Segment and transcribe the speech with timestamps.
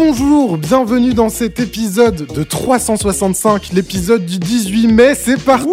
[0.00, 5.72] Bonjour, bienvenue dans cet épisode de 365, l'épisode du 18 mai, c'est parti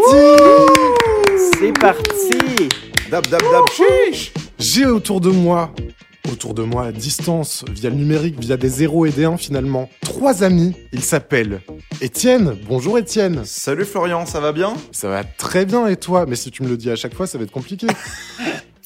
[1.60, 2.70] C'est parti
[3.12, 5.76] Dab, dab, dab, chiche J'ai autour de moi,
[6.32, 9.92] autour de moi à distance, via le numérique, via des zéros et des 1 finalement,
[10.02, 11.62] trois amis, ils s'appellent
[12.02, 14.74] Étienne, bonjour Étienne Salut Florian, ça va bien?
[14.92, 16.26] Ça va très bien et toi?
[16.28, 17.86] Mais si tu me le dis à chaque fois, ça va être compliqué.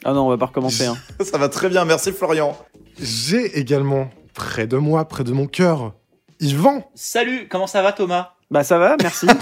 [0.03, 0.85] Ah non, on va pas recommencer.
[0.85, 0.97] Hein.
[1.21, 2.57] Ça va très bien, merci Florian.
[3.01, 5.93] J'ai également, près de moi, près de mon cœur,
[6.39, 8.31] Yvan Salut, comment ça va Thomas?
[8.51, 9.27] Bah ça va, merci.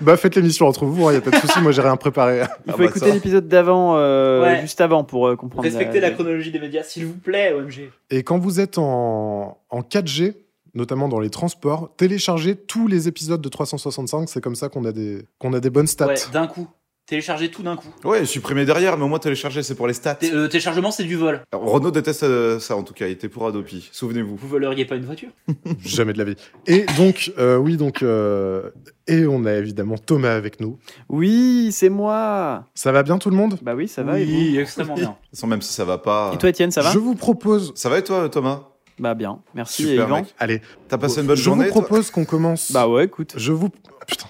[0.00, 2.42] Bah faites l'émission entre vous, il y a pas de souci, moi j'ai rien préparé.
[2.66, 4.60] Il faut bah, écouter l'épisode d'avant, euh, Ouais.
[4.60, 5.64] juste avant pour euh, comprendre.
[5.64, 7.90] Respectez la chronologie des médias, s'il vous plaît, OMG.
[8.10, 10.34] Et quand vous êtes en, en 4G,
[10.74, 14.28] notamment dans les transports, téléchargez tous les épisodes de 365.
[14.28, 16.06] C'est comme ça qu'on a des, qu'on a des bonnes stats.
[16.08, 16.66] Ouais, d'un coup.
[17.06, 17.88] Téléchargez tout d'un coup.
[18.02, 20.14] Ouais, supprimer derrière, mais au moins télécharger, c'est pour les stats.
[20.14, 21.42] Té- euh, téléchargement, c'est du vol.
[21.52, 24.36] Alors, Renault déteste euh, ça en tout cas, il était pour Adopi, souvenez-vous.
[24.36, 25.28] Vous voleriez pas une voiture?
[25.84, 26.36] Jamais de la vie.
[26.66, 28.70] Et donc, euh, oui, donc, euh,
[29.06, 30.78] et on a évidemment Thomas avec nous.
[31.10, 32.64] Oui, c'est moi.
[32.74, 33.58] Ça va bien tout le monde?
[33.60, 34.18] Bah oui, ça va.
[34.18, 35.08] Et, Oui, extrêmement De bien.
[35.10, 36.30] toute façon, même si ça va pas.
[36.30, 36.90] vous et toi, Étienne, ça va?
[36.90, 37.72] Je vous propose.
[37.74, 38.62] Ça va et toi, Thomas?
[38.98, 39.82] Bah bien, merci.
[39.82, 40.34] et Super, Yvan mec.
[40.38, 41.82] Allez, T'as passé une bonne je journée vous toi?
[41.82, 42.72] propose qu'on commence.
[42.72, 43.34] Bah ouais, écoute.
[43.36, 43.68] Je vous.
[44.06, 44.26] Putain.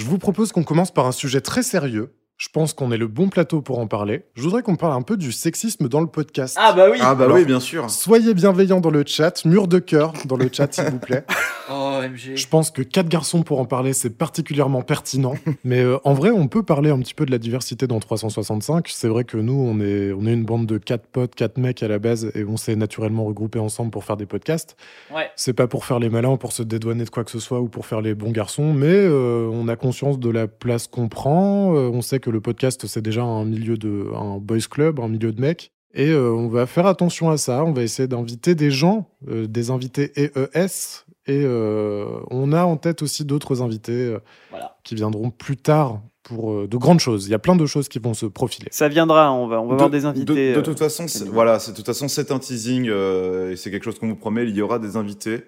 [0.00, 2.14] Je vous propose qu'on commence par un sujet très sérieux.
[2.38, 4.24] Je pense qu'on est le bon plateau pour en parler.
[4.34, 6.56] Je voudrais qu'on parle un peu du sexisme dans le podcast.
[6.58, 7.90] Ah bah oui Ah bah Alors- oui, bien sûr.
[7.90, 11.26] Soyez bienveillants dans le chat, mur de cœur dans le chat s'il vous plaît.
[11.72, 12.36] Oh, OMG.
[12.36, 15.34] Je pense que quatre garçons pour en parler, c'est particulièrement pertinent.
[15.64, 18.88] Mais euh, en vrai, on peut parler un petit peu de la diversité dans 365.
[18.88, 21.82] C'est vrai que nous, on est, on est une bande de quatre potes, quatre mecs
[21.82, 24.76] à la base, et on s'est naturellement regroupés ensemble pour faire des podcasts.
[25.14, 25.30] Ouais.
[25.36, 27.68] C'est pas pour faire les malins, pour se dédouaner de quoi que ce soit ou
[27.68, 31.74] pour faire les bons garçons, mais euh, on a conscience de la place qu'on prend.
[31.74, 35.08] Euh, on sait que le podcast, c'est déjà un milieu de, un boys club, un
[35.08, 35.72] milieu de mecs.
[35.92, 37.64] Et euh, on va faire attention à ça.
[37.64, 41.04] On va essayer d'inviter des gens, euh, des invités EES.
[41.26, 44.18] Et euh, on a en tête aussi d'autres invités euh,
[44.50, 44.76] Voilà.
[44.84, 47.26] qui viendront plus tard pour euh, de grandes choses.
[47.26, 48.68] Il y a plein de choses qui vont se profiler.
[48.70, 50.52] Ça viendra, on va, on va De- avoir des de- invités.
[50.54, 53.84] De, toute façon, voilà, c'est de toute façon c'est un teasing euh, et c'est quelque
[53.84, 54.44] chose qu'on vous promet.
[54.44, 55.44] Il y aura des invités.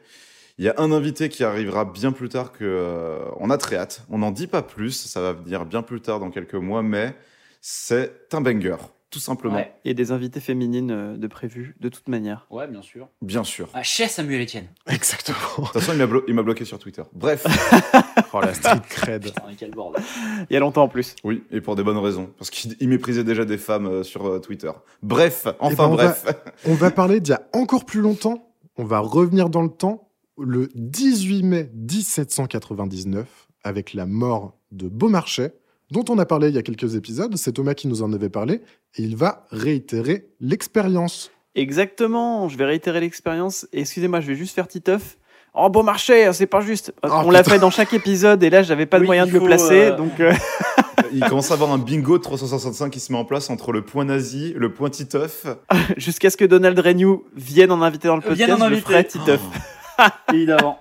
[0.59, 2.65] Il y a un invité qui arrivera bien plus tard que.
[2.65, 4.03] euh, on a très hâte.
[4.11, 4.91] On n'en dit pas plus.
[4.93, 7.15] Ça va venir bien plus tard dans quelques mois, mais
[7.63, 8.77] c'est un banger,
[9.13, 9.55] tout simplement.
[9.55, 9.73] Ouais.
[9.85, 12.47] Et des invités féminines euh, de prévu, de toute manière.
[12.51, 13.09] Ouais, bien sûr.
[13.21, 13.69] Bien sûr.
[13.75, 14.67] Ah, chez Samuel Etienne.
[14.89, 15.39] Exactement.
[15.59, 17.03] De toute façon, il m'a blo- il m'a bloqué sur Twitter.
[17.13, 17.47] Bref,
[18.35, 19.25] Oh la street cred.
[19.25, 20.03] Putain, quel bordel.
[20.51, 21.15] Il y a longtemps en plus.
[21.23, 24.27] oui, et pour des bonnes raisons, parce qu'il il méprisait déjà des femmes euh, sur
[24.27, 24.71] euh, Twitter.
[25.03, 26.25] Bref, enfin ben, on bref.
[26.67, 28.49] On va parler d'il y a encore plus longtemps.
[28.79, 30.09] On va revenir dans le temps,
[30.39, 35.55] le 18 mai 1799, avec la mort de Beaumarchais,
[35.93, 37.37] dont on a parlé il y a quelques épisodes.
[37.37, 38.63] C'est Thomas qui nous en avait parlé,
[38.97, 41.31] et il va réitérer l'expérience.
[41.55, 43.67] Exactement, je vais réitérer l'expérience.
[43.73, 45.19] Excusez-moi, je vais juste faire Titeuf.
[45.55, 46.95] Oh, bon marché, c'est pas juste.
[47.05, 49.33] Oh, on l'a fait dans chaque épisode et là, j'avais pas de Oui, moyen de
[49.33, 49.83] le placer.
[49.91, 50.33] euh, Donc, euh,
[51.13, 53.85] il commence à avoir un bingo de 365 qui se met en place entre le
[53.85, 55.47] point nazi, le point Titeuf.
[55.99, 59.07] jusqu'à ce que Donald Renew vienne en invité dans le podcast, Vienne en je ferai
[59.07, 59.43] Titeuf.
[60.33, 60.79] Évidemment.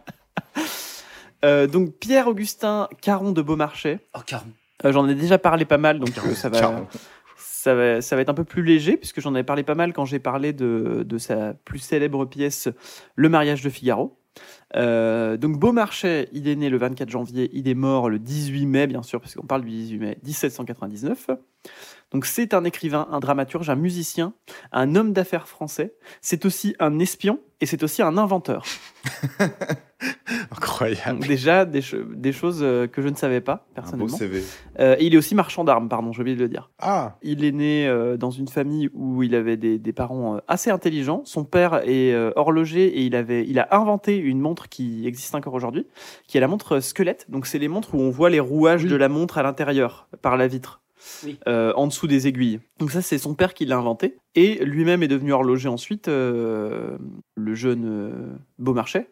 [1.44, 4.00] Euh, donc, Pierre-Augustin Caron de Beaumarchais.
[4.16, 4.46] Oh, Caron.
[4.86, 6.86] Euh, j'en ai déjà parlé pas mal, donc euh, ça va.
[7.36, 9.94] Ça va, ça va être un peu plus léger, puisque j'en avais parlé pas mal
[9.94, 12.70] quand j'ai parlé de, de sa plus célèbre pièce,
[13.16, 14.18] Le mariage de Figaro.
[14.76, 18.88] Euh, donc Beaumarchais, il est né le 24 janvier, il est mort le 18 mai,
[18.88, 21.28] bien sûr, parce qu'on parle du 18 mai 1799.
[22.12, 24.34] Donc c'est un écrivain, un dramaturge, un musicien,
[24.72, 25.94] un homme d'affaires français.
[26.22, 28.66] C'est aussi un espion et c'est aussi un inventeur.
[30.52, 31.20] Incroyable.
[31.20, 34.18] Donc déjà des, cho- des choses euh, que je ne savais pas Un beau personnellement.
[34.18, 34.44] CV.
[34.80, 36.70] Euh, il est aussi marchand d'armes, pardon, j'ai oublié de le dire.
[36.80, 40.40] Ah, Il est né euh, dans une famille où il avait des, des parents euh,
[40.48, 41.22] assez intelligents.
[41.26, 45.54] Son père est horloger et il, avait, il a inventé une montre qui existe encore
[45.54, 45.86] aujourd'hui,
[46.28, 47.26] qui est la montre squelette.
[47.30, 48.90] Donc, c'est les montres où on voit les rouages Oui.
[48.90, 50.82] de la montre à l'intérieur, par la vitre.
[51.24, 51.38] Oui.
[51.48, 52.60] euh, en dessous des aiguilles.
[52.80, 54.18] Donc ça, c'est son père qui l'a inventé.
[54.36, 56.98] Et lui-même est devenu horloger ensuite, euh,
[57.36, 58.12] le jeune euh,
[58.60, 59.10] Beaumarchais.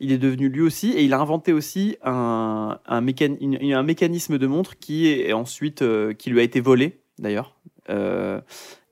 [0.00, 3.82] Il est devenu lui aussi, et il a inventé aussi un, un, mécan- une- un
[3.82, 7.56] mécanisme de montre qui est ensuite, euh, qui lui a été volé, d'ailleurs.
[7.90, 8.40] Euh,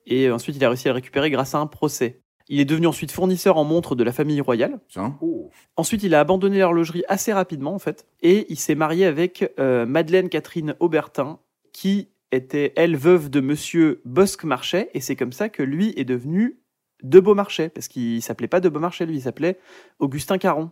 [0.05, 2.19] et ensuite, il a réussi à le récupérer grâce à un procès.
[2.49, 4.81] Il est devenu ensuite fournisseur en montres de la famille royale.
[4.89, 5.17] Tiens.
[5.21, 5.49] Oh.
[5.77, 9.85] Ensuite, il a abandonné l'horlogerie assez rapidement, en fait, et il s'est marié avec euh,
[9.85, 11.39] Madeleine Catherine Aubertin,
[11.71, 16.61] qui était, elle, veuve de monsieur Bosque-Marchais, et c'est comme ça que lui est devenu
[17.03, 19.57] de Beaumarchais, parce qu'il s'appelait pas de Beaumarchais, lui, il s'appelait
[19.99, 20.69] Augustin Caron.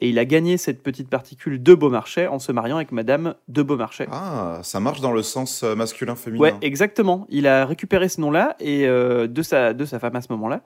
[0.00, 3.62] Et il a gagné cette petite particule de Beaumarchais en se mariant avec Madame de
[3.62, 4.06] Beaumarchais.
[4.10, 6.42] Ah, ça marche dans le sens euh, masculin-féminin.
[6.42, 7.26] Ouais, exactement.
[7.28, 10.62] Il a récupéré ce nom-là et euh, de sa de sa femme à ce moment-là,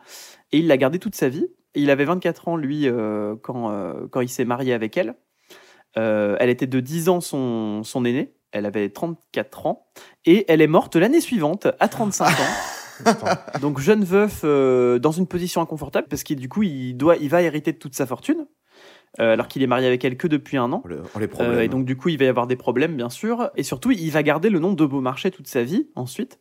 [0.52, 1.46] et il l'a gardé toute sa vie.
[1.75, 5.14] Et il avait 24 ans lui euh, quand euh, quand il s'est marié avec elle.
[5.96, 8.35] Elle était de 10 ans son son aînée.
[8.50, 9.87] Elle avait 34 ans
[10.25, 13.11] et elle est morte l'année suivante à 35 ans.
[13.61, 17.29] Donc jeune veuf euh, dans une position inconfortable parce qu'il du coup il doit il
[17.29, 18.47] va hériter de toute sa fortune
[19.21, 20.82] euh, alors qu'il est marié avec elle que depuis un an.
[20.85, 21.29] Oh, oh, les.
[21.41, 23.50] Euh, et donc du coup, il va y avoir des problèmes, bien sûr.
[23.56, 26.41] Et surtout, il va garder le nom de Beaumarchais toute sa vie ensuite.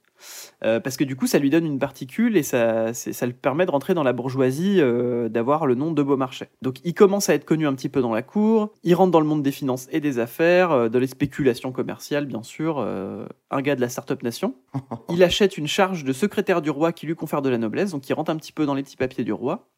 [0.63, 3.65] Euh, parce que du coup, ça lui donne une particule et ça, ça le permet
[3.65, 6.49] de rentrer dans la bourgeoisie, euh, d'avoir le nom de Beaumarchais.
[6.61, 9.19] Donc il commence à être connu un petit peu dans la cour, il rentre dans
[9.19, 13.25] le monde des finances et des affaires, euh, de les spéculations commerciales, bien sûr, euh,
[13.51, 14.55] un gars de la Startup Nation.
[15.09, 18.07] Il achète une charge de secrétaire du roi qui lui confère de la noblesse, donc
[18.09, 19.69] il rentre un petit peu dans les petits papiers du roi.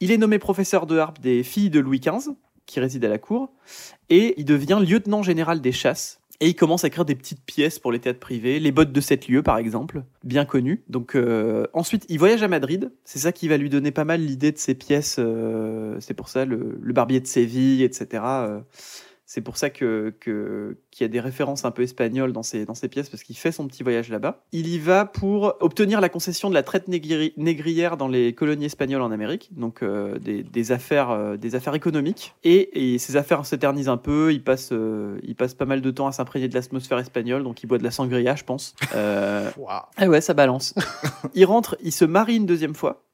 [0.00, 2.34] Il est nommé professeur de harpe des filles de Louis XV,
[2.66, 3.52] qui réside à la cour,
[4.08, 6.20] et il devient lieutenant général des chasses.
[6.44, 9.00] Et il commence à écrire des petites pièces pour les théâtres privés, les bottes de
[9.00, 10.84] sept lieux par exemple, bien connues.
[10.90, 12.92] Donc euh, ensuite, il voyage à Madrid.
[13.02, 15.16] C'est ça qui va lui donner pas mal l'idée de ses pièces.
[15.18, 18.22] euh, c'est pour ça le, Barbier de Séville, etc.
[19.26, 22.74] c'est pour ça que qu'il y a des références un peu espagnoles dans ses dans
[22.74, 24.44] ses pièces parce qu'il fait son petit voyage là-bas.
[24.52, 28.66] Il y va pour obtenir la concession de la traite négri- négrière dans les colonies
[28.66, 32.34] espagnoles en Amérique, donc euh, des, des affaires euh, des affaires économiques.
[32.44, 34.32] Et, et ces affaires s'éternisent un peu.
[34.32, 37.62] Il passe euh, il passe pas mal de temps à s'imprégner de l'atmosphère espagnole, donc
[37.62, 38.74] il boit de la sangria, je pense.
[38.94, 40.74] Euh, ah ouais, ça balance.
[41.34, 43.04] il rentre, il se marie une deuxième fois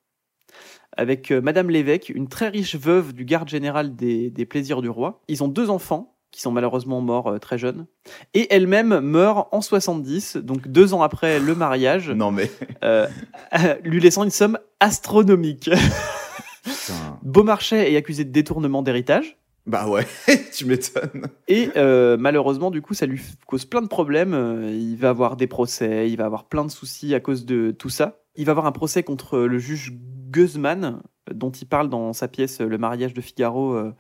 [0.96, 4.88] avec euh, Madame l'évêque, une très riche veuve du garde général des, des plaisirs du
[4.88, 5.20] roi.
[5.28, 7.86] Ils ont deux enfants qui sont malheureusement morts euh, très jeunes.
[8.34, 12.50] Et elle-même meurt en 70, donc deux ans après le mariage, Non mais.
[12.84, 13.06] euh,
[13.84, 15.70] lui laissant une somme astronomique.
[16.62, 17.18] Putain.
[17.22, 19.38] Beaumarchais est accusé de détournement d'héritage.
[19.66, 20.06] Bah ouais,
[20.54, 21.26] tu m'étonnes.
[21.48, 24.68] Et euh, malheureusement, du coup, ça lui cause plein de problèmes.
[24.72, 27.90] Il va avoir des procès, il va avoir plein de soucis à cause de tout
[27.90, 28.20] ça.
[28.36, 29.92] Il va avoir un procès contre le juge
[30.30, 33.94] Guzman, dont il parle dans sa pièce euh, Le mariage de Figaro euh,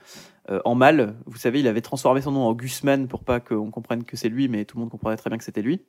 [0.50, 1.16] euh, en mal.
[1.26, 4.28] Vous savez, il avait transformé son nom en Guzman pour pas qu'on comprenne que c'est
[4.28, 5.82] lui, mais tout le monde comprenait très bien que c'était lui.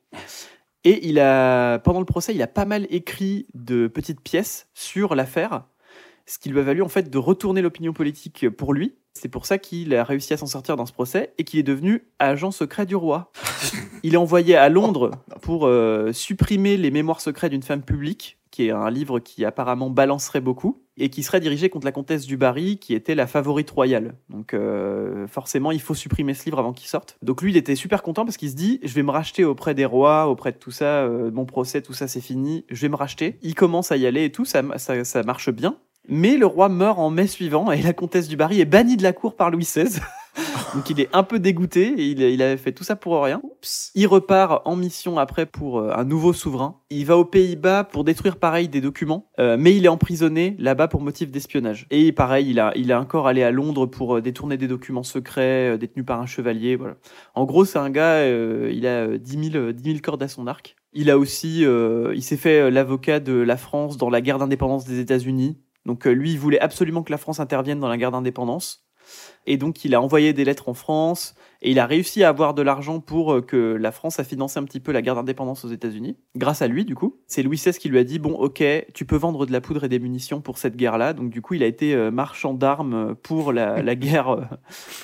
[0.84, 5.14] Et il a, pendant le procès, il a pas mal écrit de petites pièces sur
[5.14, 5.64] l'affaire,
[6.26, 8.96] ce qui lui a valu en fait de retourner l'opinion politique pour lui.
[9.14, 11.64] C'est pour ça qu'il a réussi à s'en sortir dans ce procès et qu'il est
[11.64, 13.30] devenu agent secret du roi.
[14.02, 15.12] Il est envoyé à Londres
[15.42, 19.90] pour euh, supprimer les mémoires secrets d'une femme publique, qui est un livre qui apparemment
[19.90, 23.70] balancerait beaucoup, et qui serait dirigé contre la comtesse du Barry, qui était la favorite
[23.70, 24.14] royale.
[24.28, 27.16] Donc euh, forcément, il faut supprimer ce livre avant qu'il sorte.
[27.22, 29.74] Donc lui, il était super content parce qu'il se dit, je vais me racheter auprès
[29.74, 32.88] des rois, auprès de tout ça, euh, mon procès, tout ça, c'est fini, je vais
[32.88, 33.38] me racheter.
[33.42, 35.76] Il commence à y aller et tout, ça, ça, ça marche bien.
[36.08, 39.02] Mais le roi meurt en mai suivant et la comtesse du Barry est bannie de
[39.02, 40.00] la cour par Louis XVI.
[40.74, 43.42] Donc il est un peu dégoûté et il, il avait fait tout ça pour rien.
[43.94, 46.80] Il repart en mission après pour euh, un nouveau souverain.
[46.90, 50.88] Il va aux Pays-Bas pour détruire pareil des documents, euh, mais il est emprisonné là-bas
[50.88, 51.86] pour motif d'espionnage.
[51.90, 55.02] Et pareil, il a, il a encore allé à Londres pour euh, détourner des documents
[55.02, 56.76] secrets détenus par un chevalier.
[56.76, 56.94] Voilà.
[57.34, 60.28] En gros, c'est un gars, il a euh, 10 000, euh, 10 000 cordes à
[60.28, 60.76] son arc.
[60.94, 65.00] Il a aussi, il s'est fait l'avocat de la France dans la guerre d'indépendance des
[65.00, 65.58] États-Unis.
[65.86, 68.86] Donc euh, lui, il voulait absolument que la France intervienne dans la guerre d'indépendance.
[69.46, 72.54] Et donc il a envoyé des lettres en France et il a réussi à avoir
[72.54, 75.64] de l'argent pour euh, que la France a financé un petit peu la guerre d'indépendance
[75.64, 76.16] aux États-Unis.
[76.36, 77.20] Grâce à lui, du coup.
[77.26, 78.62] C'est Louis XVI qui lui a dit Bon, ok,
[78.94, 81.12] tu peux vendre de la poudre et des munitions pour cette guerre-là.
[81.12, 84.48] Donc du coup, il a été euh, marchand d'armes pour la, la guerre,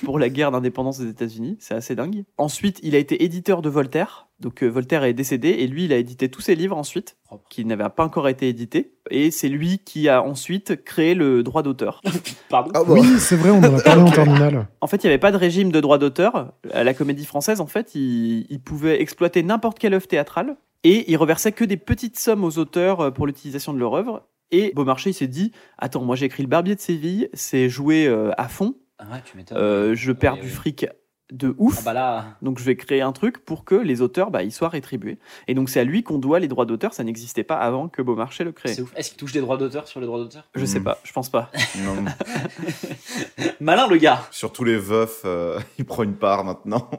[0.03, 1.57] pour la guerre d'indépendance des États-Unis.
[1.59, 2.23] C'est assez dingue.
[2.37, 4.28] Ensuite, il a été éditeur de Voltaire.
[4.39, 7.17] Donc euh, Voltaire est décédé et lui, il a édité tous ses livres ensuite,
[7.49, 8.93] qui n'avaient pas encore été édités.
[9.11, 12.01] Et c'est lui qui a ensuite créé le droit d'auteur.
[12.49, 12.71] Pardon.
[12.73, 12.93] Ah bah.
[12.93, 14.67] Oui, c'est vrai, on en a parlé en terminale.
[14.81, 16.53] En fait, il n'y avait pas de régime de droit d'auteur.
[16.71, 21.11] À la comédie française, en fait, il, il pouvait exploiter n'importe quelle œuvre théâtrale et
[21.11, 24.27] il reversait que des petites sommes aux auteurs euh, pour l'utilisation de leur œuvre.
[24.51, 28.07] Et Beaumarchais, il s'est dit Attends, moi j'ai écrit Le Barbier de Séville, c'est joué
[28.07, 29.57] euh, à fond, Ah ouais, tu m'étonnes.
[29.57, 30.41] Euh, je perds oui.
[30.41, 30.85] du fric
[31.31, 31.77] de ouf.
[31.79, 32.25] Ah bah là.
[32.41, 35.19] Donc je vais créer un truc pour que les auteurs bah, ils soient rétribués.
[35.47, 38.01] Et donc c'est à lui qu'on doit les droits d'auteur, ça n'existait pas avant que
[38.01, 38.73] Beaumarchais le crée.
[38.73, 38.91] C'est ouf.
[38.95, 40.49] Est-ce qu'il touche des droits d'auteur sur les droits d'auteur?
[40.55, 40.83] Je sais Hmm.
[40.85, 41.51] pas, je pense pas.
[41.85, 41.95] Non.
[43.59, 46.89] Malin le gars, Surtout les veufs, euh, il prend une part maintenant.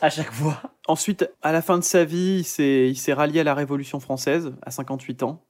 [0.00, 0.60] à chaque fois.
[0.88, 4.00] Ensuite, à la fin de sa vie, il s'est, il s'est rallié à la Révolution
[4.00, 5.44] française à 58 ans.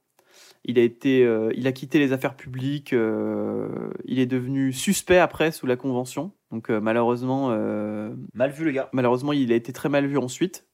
[0.65, 2.93] Il a, été, euh, il a quitté les affaires publiques.
[2.93, 3.67] euh,
[4.05, 6.31] il est devenu suspect après sous la Convention.
[6.53, 8.87] Donc euh, malheureusement, euh, Mal vu, le gars.
[8.93, 10.67] malheureusement, il a été très mal vu ensuite.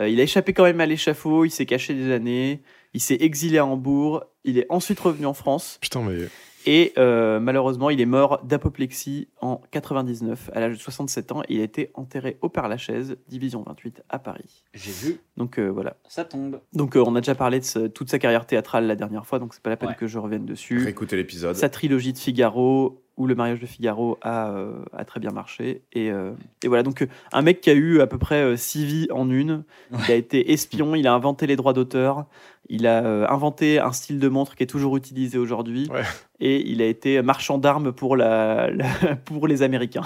[0.00, 1.44] Euh, il a échappé quand même à l'échafaud.
[1.44, 2.62] Il s'est caché des années.
[2.94, 4.24] Il s'est exilé à Hambourg.
[4.44, 5.76] Il est ensuite revenu en France.
[5.82, 6.26] Putain, mais
[6.66, 11.42] Et euh, malheureusement, il est mort d'apoplexie en 99, à l'âge de 67 ans.
[11.48, 14.62] Il a été enterré au Père-Lachaise, division 28, à Paris.
[14.74, 15.96] J'ai vu, Donc euh, voilà.
[16.08, 16.60] ça tombe.
[16.74, 19.38] Donc euh, on a déjà parlé de ce- toute sa carrière théâtrale la dernière fois,
[19.38, 19.94] donc c'est pas la peine Ouais.
[19.94, 20.78] que je revienne dessus.
[20.84, 21.56] Réécoutez l'épisode.
[21.56, 25.82] Sa trilogie de Figaro ou le mariage de Figaro a, euh, a très bien marché.
[25.92, 28.84] Et, euh, et voilà, donc un mec qui a eu à peu près euh, six
[28.86, 29.64] vies en une.
[29.92, 32.24] Il a été espion, il a inventé les droits d'auteur,
[32.68, 35.88] il a euh, inventé un style de montre qui est toujours utilisé aujourd'hui.
[35.90, 36.02] Ouais.
[36.42, 40.02] Et il a été marchand d'armes pour, la, la- pour les Américains.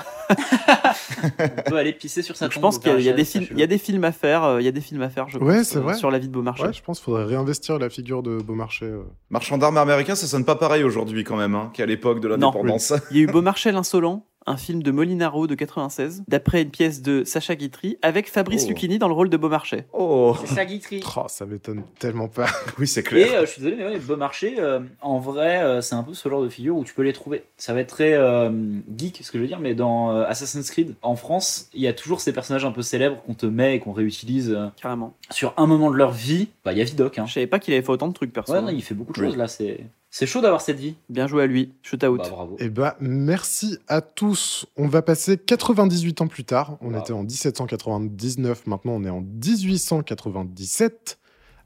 [1.66, 3.16] On peut aller pisser sur sa je pense qu'il y, a- il y a Père
[3.16, 3.58] des films, sachez-le.
[3.58, 4.44] il y a des films à faire.
[4.44, 5.94] euh, Il y a des films à faire, je Ouais, pense, euh, vrai.
[5.94, 6.64] sur la vie de Beaumarchais.
[6.66, 8.86] ouais, je pense qu'il faudrait réinvestir la figure de Beaumarchais.
[8.86, 9.02] euh.
[9.30, 12.92] Marchand d'armes américain, ça sonne pas pareil aujourd'hui quand même, hein, qu'à l'époque de l'indépendance.
[13.10, 17.02] Il y a eu Beaumarchais l'insolent, un film de Molinaro de 96, d'après une pièce
[17.02, 18.68] de Sacha Guitry, avec Fabrice Oh.
[18.68, 19.86] Lucchini dans le rôle de Beaumarchais.
[19.92, 21.00] Oh, C'est sa guiterie.
[21.16, 22.46] Oh, ça m'étonne tellement pas.
[22.78, 23.26] oui, c'est clair.
[23.26, 26.12] Et euh, je suis désolé, mais ouais, Beaumarchais, euh, en vrai, euh, c'est un peu
[26.14, 27.44] ce genre de figure où tu peux les trouver.
[27.56, 28.50] Ça va être très euh,
[28.96, 31.86] geek, ce que je veux dire, mais dans euh, Assassin's Creed, en France, il y
[31.88, 35.14] a toujours ces personnages un peu célèbres qu'on te met et qu'on réutilise euh, Carrément.
[35.30, 36.48] sur un moment de leur vie.
[36.64, 37.18] Bah, il y a Vidocq.
[37.18, 37.26] Hein.
[37.26, 38.52] Je savais pas qu'il avait fait autant de trucs, perso.
[38.52, 39.26] Ouais, non, il fait beaucoup de Oui.
[39.28, 39.46] choses là.
[39.48, 39.80] C'est
[40.16, 40.94] c'est chaud d'avoir cette vie.
[41.09, 41.73] Bien joué à lui.
[41.83, 42.18] Shoot out.
[42.18, 42.56] Bah, bravo.
[42.61, 44.64] Eh bah, merci à tous.
[44.76, 46.78] On va passer 98 ans plus tard.
[46.80, 47.00] On Wow.
[47.00, 51.18] était en 1799, maintenant on est en 1897,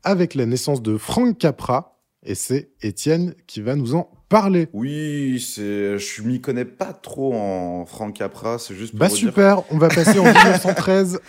[0.02, 1.94] avec la naissance de Frank Capra.
[2.24, 4.68] Et c'est Étienne qui va nous en parler.
[4.72, 9.14] Oui, c'est, je m'y connais pas trop en Frank Capra, c'est juste pour Bah vous
[9.14, 11.20] dire- super, on va passer en 1913.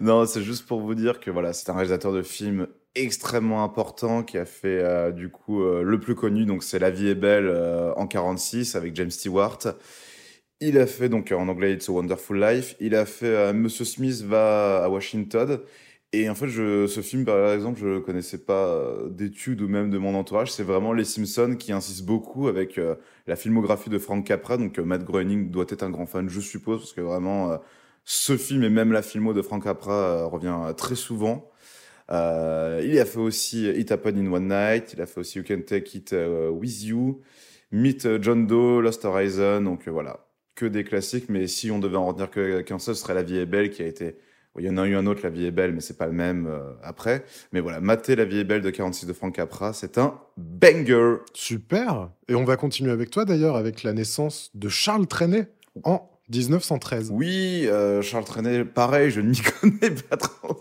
[0.00, 4.22] Non, c'est juste pour vous dire que voilà, c'est un réalisateur de films extrêmement important
[4.22, 7.14] qui a fait euh, du coup euh, le plus connu, donc c'est La vie est
[7.14, 9.58] belle euh, en 46 avec James Stewart.
[10.60, 12.76] Il a fait donc en anglais It's a Wonderful Life.
[12.80, 15.60] Il a fait Monsieur Smith va à Washington.
[16.12, 19.98] Et en fait, je, ce film, par exemple, je connaissais pas d'études ou même de
[19.98, 20.50] mon entourage.
[20.52, 22.80] C'est vraiment Les Simpsons qui insistent beaucoup avec
[23.26, 24.56] la filmographie de Frank Capra.
[24.56, 27.60] Donc, Matt Groening doit être un grand fan, je suppose, parce que vraiment,
[28.04, 31.50] ce film et même la filmo de Frank Capra revient très souvent.
[32.10, 34.92] Euh, il a fait aussi It Happened in One Night.
[34.94, 37.20] Il a fait aussi You Can Take It euh, With You.
[37.72, 39.62] Meet euh, John Doe, Lost Horizon.
[39.62, 41.28] Donc, euh, voilà, que des classiques.
[41.28, 42.30] Mais si on devait en retenir
[42.64, 44.16] qu'un seul, ce serait La vie est belle qui a été
[44.58, 46.12] il y en a eu un autre, La vie est belle, mais c'est pas le
[46.12, 47.24] même euh, après.
[47.52, 51.16] Mais voilà, mater La vie est belle de 46 de Frank Capra, c'est un banger.
[51.34, 52.10] Super.
[52.28, 55.48] Et on va continuer avec toi d'ailleurs, avec la naissance de Charles Trenet
[55.84, 57.10] en 1913.
[57.12, 60.58] Oui, euh, Charles Trenet, pareil, je ne m'y connais pas trop.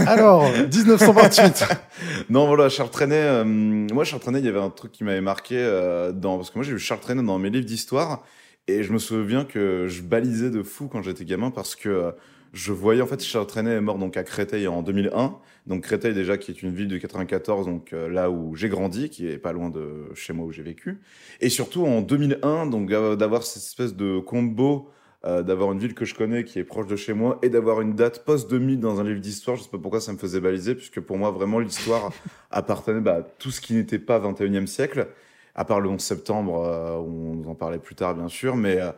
[0.00, 1.66] Alors, 1928.
[2.30, 5.20] non, voilà, Charles Trenet, euh, moi, Charles Trenet, il y avait un truc qui m'avait
[5.20, 8.22] marqué euh, dans, parce que moi, j'ai vu Charles Trenet dans mes livres d'histoire,
[8.68, 12.12] et je me souviens que je balisais de fou quand j'étais gamin parce que euh,
[12.52, 15.38] je voyais, en fait, Charles Trenet est mort donc à Créteil en 2001.
[15.66, 19.08] Donc Créteil, déjà, qui est une ville de 94, donc euh, là où j'ai grandi,
[19.08, 21.00] qui est pas loin de chez moi où j'ai vécu.
[21.40, 24.90] Et surtout en 2001, donc d'avoir cette espèce de combo
[25.24, 27.80] euh, d'avoir une ville que je connais qui est proche de chez moi et d'avoir
[27.80, 29.56] une date post-2000 dans un livre d'histoire.
[29.56, 32.12] Je sais pas pourquoi ça me faisait baliser, puisque pour moi, vraiment, l'histoire
[32.50, 35.08] appartenait bah, à tout ce qui n'était pas 21e siècle,
[35.54, 38.56] à part le 11 septembre, euh, où on nous en parlait plus tard, bien sûr,
[38.56, 38.92] mais euh,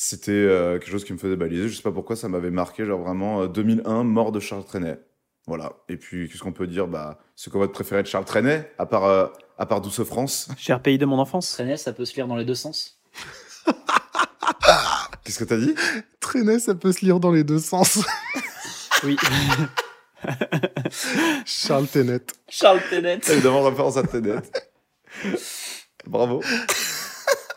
[0.00, 1.68] c'était euh, quelque chose qui me faisait baliser.
[1.68, 5.00] Je sais pas pourquoi ça m'avait marqué, genre vraiment euh, 2001, mort de Charles Trenet.
[5.48, 5.72] Voilà.
[5.88, 8.86] Et puis, qu'est-ce qu'on peut dire bah, C'est quoi votre préféré de Charles Trenet, à
[8.86, 9.26] part, euh,
[9.58, 11.50] à part Douce France Cher pays de mon enfance.
[11.50, 13.02] Traîner, ça peut se lire dans les deux sens.
[15.28, 15.74] Qu'est-ce que t'as dit?
[16.20, 17.98] Trenet, ça peut se lire dans les deux sens.
[19.04, 19.16] Oui.
[21.44, 22.22] Charles Tenet.
[22.48, 23.20] Charles Tenet.
[23.28, 24.40] Évidemment, référence à Tenet.
[26.04, 26.42] Bravo.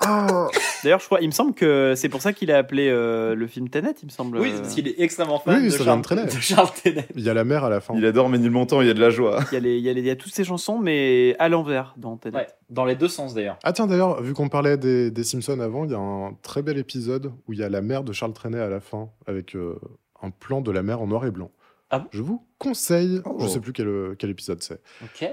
[0.84, 3.48] D'ailleurs, je crois, il me semble que c'est pour ça qu'il a appelé euh, le
[3.48, 4.38] film Tenet, il me semble.
[4.40, 7.08] Oui, parce qu'il est extrêmement fan Oui, de, ça vient Charles, de Charles Tenet.
[7.16, 7.94] Il y a la mer à la fin.
[7.96, 9.40] Il adore Ménilmontant, il y a de la joie.
[9.52, 11.36] Il y, a les- il y a les- il y a toutes ces chansons, mais
[11.40, 12.36] à l'envers dans Tenet.
[12.38, 13.58] Ouais, dans les deux sens d'ailleurs.
[13.64, 16.64] Ah tiens, d'ailleurs, vu qu'on parlait des, des Simpsons avant, il y a un très
[16.64, 19.56] bel épisode où il y a la mère de Charles Trenet à la fin, avec
[19.56, 19.78] euh,
[20.24, 21.52] un plan de la mer en noir et blanc.
[21.92, 22.06] Ah bon?
[22.12, 23.38] Je vous conseille, Oh.
[23.42, 24.82] je sais plus quel, quel épisode c'est.
[25.04, 25.30] Ok.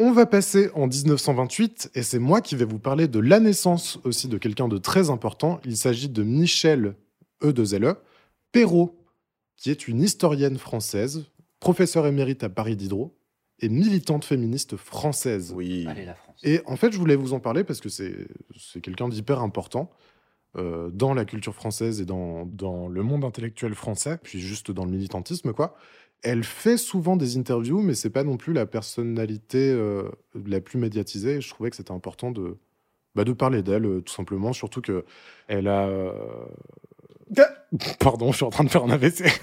[0.00, 3.98] On va passer en 1928 et c'est moi qui vais vous parler de la naissance
[4.04, 5.60] aussi de quelqu'un de très important.
[5.64, 6.94] Il s'agit de Michel
[7.42, 7.52] E.
[7.52, 7.96] de Zelle,
[8.52, 8.96] Perrault,
[9.56, 11.24] qui est une historienne française,
[11.58, 13.18] professeure émérite à Paris Diderot
[13.58, 15.52] et militante féministe française.
[15.56, 15.84] Oui.
[15.88, 16.36] Allez, la France.
[16.44, 19.90] Et en fait, je voulais vous en parler parce que c'est c'est quelqu'un d'hyper important
[20.56, 24.84] euh, dans la culture française et dans, dans le monde intellectuel français, puis juste dans
[24.84, 25.76] le militantisme, quoi.
[26.22, 30.10] Elle fait souvent des interviews, mais c'est pas non plus la personnalité euh,
[30.46, 31.36] la plus médiatisée.
[31.36, 32.56] Et Je trouvais que c'était important de,
[33.14, 34.52] bah, de parler d'elle, euh, tout simplement.
[34.52, 35.04] Surtout que
[35.46, 35.86] elle a.
[35.86, 36.12] euh,
[38.00, 39.24] Pardon, je suis en train de faire un AVC.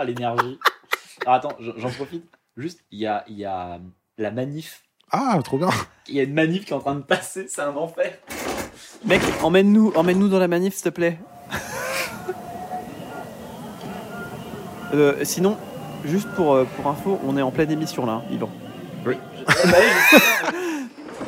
[0.00, 0.60] Ah, l'énergie.
[1.26, 2.24] Alors attends, j'en j'en profite.
[2.56, 3.80] Juste, il y a, il y a
[4.16, 4.84] la manif.
[5.10, 5.70] Ah, trop bien.
[6.06, 8.16] Il y a une manif qui est en train de passer, c'est un enfer.
[9.04, 11.18] Mec, emmène-nous emmène dans la manif, s'il te plaît.
[14.94, 15.56] Euh, sinon,
[16.04, 18.50] juste pour, euh, pour info, on est en pleine émission là, hein, Yvan.
[19.06, 20.18] Ah bah oui,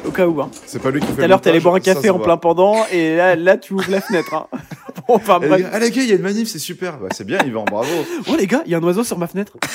[0.07, 0.41] Au cas où.
[0.41, 0.51] Hein.
[0.67, 2.37] C'est pas lui qui fait Tout à l'heure, t'allais boire un ça café en plein
[2.37, 4.35] pendant, et là, là tu ouvres la fenêtre.
[4.35, 4.47] Hein.
[5.09, 5.63] Bon, enfin, les bref.
[5.63, 6.99] gars, Ah les gars, il y a une manif, c'est super.
[6.99, 7.91] Bah, c'est bien, Yvan, bravo.
[8.29, 9.57] Oh les gars, il y a un oiseau sur ma fenêtre.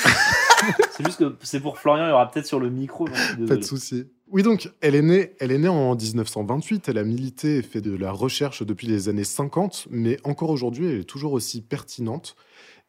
[0.96, 3.06] C'est juste que c'est pour Florian, il y aura peut-être sur le micro.
[3.46, 4.06] Pas de souci.
[4.30, 6.88] Oui, donc, elle est, née, elle est née en 1928.
[6.88, 10.86] Elle a milité et fait de la recherche depuis les années 50, mais encore aujourd'hui,
[10.86, 12.36] elle est toujours aussi pertinente.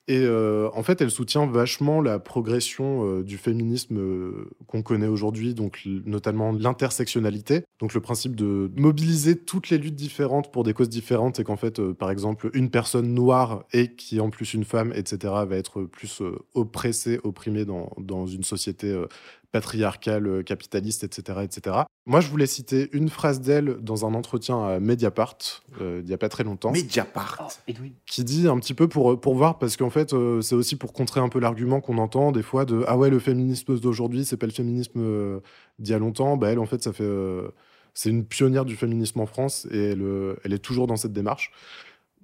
[0.10, 5.08] Et euh, en fait, elle soutient vachement la progression euh, du féminisme euh, qu'on connaît
[5.08, 7.66] aujourd'hui, donc notamment l'intersectionnalité.
[7.80, 11.58] Donc le principe de mobiliser toutes les luttes différentes pour des causes différentes et qu'en
[11.58, 15.58] fait, par exemple, une personne noire et qui est en plus une femme, etc., va
[15.58, 16.22] être plus
[16.54, 18.96] oppressée, opprimée dans, dans une société
[19.58, 21.76] patriarcale, euh, capitaliste, etc., etc.
[22.06, 25.38] Moi, je voulais citer une phrase d'elle dans un entretien à Mediapart,
[25.82, 27.38] euh, il n'y a pas très longtemps Mediapart.
[27.68, 27.74] Oh,
[28.06, 30.94] qui dit un petit peu pour, pour voir, parce qu'en fait, euh, c'est aussi pour
[30.94, 34.38] contrer un peu l'argument qu'on entend des fois de Ah ouais, le féminisme d'aujourd'hui, c'est
[34.38, 35.40] pas le féminisme euh,
[35.80, 36.38] d'il y a longtemps.
[36.38, 37.04] Bah, elle, en fait, ça fait.
[37.04, 37.50] euh,
[37.98, 41.14] c'est une pionnière du féminisme en France et elle, euh, elle est toujours dans cette
[41.14, 41.52] démarche.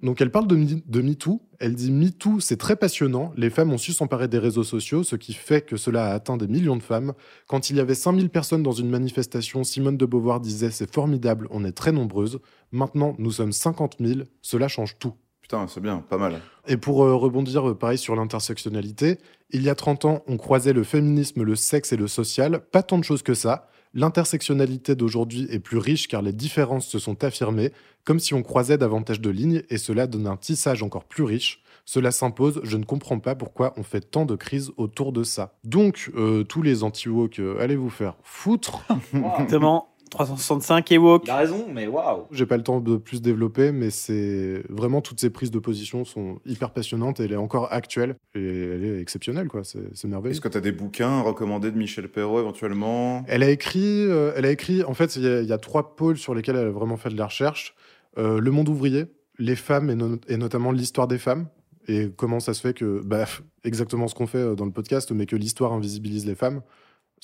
[0.02, 1.40] Donc, elle parle de, de MeToo.
[1.60, 3.32] Elle dit MeToo, c'est très passionnant.
[3.36, 6.36] Les femmes ont su s'emparer des réseaux sociaux, ce qui fait que cela a atteint
[6.36, 7.14] des millions de femmes.
[7.46, 11.48] Quand il y avait 5000 personnes dans une manifestation, Simone de Beauvoir disait C'est formidable,
[11.50, 12.40] on est très nombreuses.
[12.72, 14.20] Maintenant, nous sommes 50 000.
[14.42, 15.14] Cela change tout.
[15.44, 16.40] Putain, c'est bien, pas mal.
[16.66, 19.18] Et pour euh, rebondir euh, pareil sur l'intersectionnalité,
[19.50, 22.82] il y a 30 ans, on croisait le féminisme, le sexe et le social, pas
[22.82, 23.68] tant de choses que ça.
[23.94, 27.72] L'intersectionnalité d'aujourd'hui est plus riche car les différences se sont affirmées,
[28.02, 31.62] comme si on croisait davantage de lignes, et cela donne un tissage encore plus riche.
[31.84, 35.54] Cela s'impose, je ne comprends pas pourquoi on fait tant de crises autour de ça.
[35.64, 38.84] Donc, euh, tous les anti-woke, euh, allez vous faire foutre.
[39.14, 39.93] Exactement.
[40.14, 41.22] 365 et woke.
[41.26, 42.26] Il a raison, mais waouh.
[42.30, 46.04] J'ai pas le temps de plus développer, mais c'est vraiment toutes ces prises de position
[46.04, 49.62] sont hyper passionnantes et elle est encore actuelle et elle est exceptionnelle quoi.
[49.64, 50.32] C'est merveilleux.
[50.32, 53.24] Est-ce que tu as des bouquins recommandés de Michel Perrault éventuellement?
[53.26, 54.84] Elle a écrit, euh, elle a écrit.
[54.84, 56.96] En fait, il y, a- il y a trois pôles sur lesquels elle a vraiment
[56.96, 57.74] fait de la recherche
[58.16, 59.06] Euh, le monde ouvrier,
[59.40, 61.48] les femmes et, no- et notamment l'histoire des femmes
[61.88, 63.24] et comment ça se fait que, bah,
[63.64, 66.60] exactement ce qu'on fait euh, dans le podcast, mais que l'histoire invisibilise les femmes.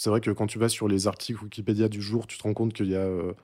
[0.02, 2.54] C'est vrai que quand tu vas sur les articles Wikipédia du jour, tu te rends
[2.54, 3.34] compte qu'il y a euh,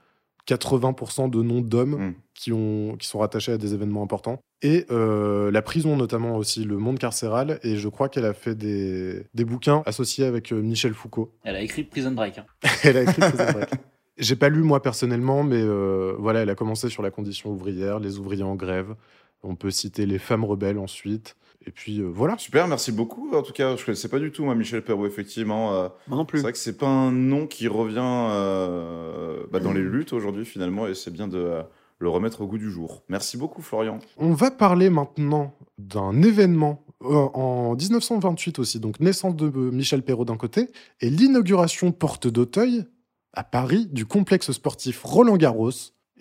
[0.47, 2.13] 80% de noms d'hommes Mm.
[2.33, 4.39] qui, ont, qui sont rattachés à des événements importants.
[4.63, 7.59] Et euh, la prison, notamment aussi, le monde carcéral.
[7.61, 11.31] Et je crois qu'elle a fait des, des bouquins associés avec euh, Michel Foucault.
[11.43, 12.39] Elle a écrit Prison Break.
[12.39, 12.45] hein.
[12.83, 13.69] Elle a écrit Prison Break.
[14.17, 17.99] J'ai pas lu moi personnellement, mais euh, voilà, elle a commencé sur la condition ouvrière,
[17.99, 18.95] les ouvriers en grève.
[19.43, 21.35] On peut citer les femmes rebelles ensuite.
[21.67, 22.37] Et puis euh, voilà.
[22.37, 23.29] Super, merci beaucoup.
[23.35, 25.73] En tout cas, je ne connaissais pas du tout, moi, Michel Perrault, effectivement.
[25.73, 26.41] euh, Moi non c'est plus.
[26.41, 30.87] vrai que c'est pas un nom qui revient euh, bah, dans les luttes aujourd'hui, finalement,
[30.87, 31.61] et c'est bien de euh,
[31.99, 33.03] le remettre au goût du jour.
[33.09, 33.99] Merci beaucoup, Florian.
[34.17, 40.25] On va parler maintenant d'un événement euh, en 1928 aussi, donc naissance de Michel Perrault
[40.25, 40.69] d'un côté,
[41.01, 42.85] et l'inauguration porte d'Auteuil
[43.33, 45.71] à Paris du complexe sportif Roland Garros.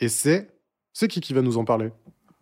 [0.00, 0.50] Et c'est
[0.92, 1.90] c'est qui qui va nous en parler?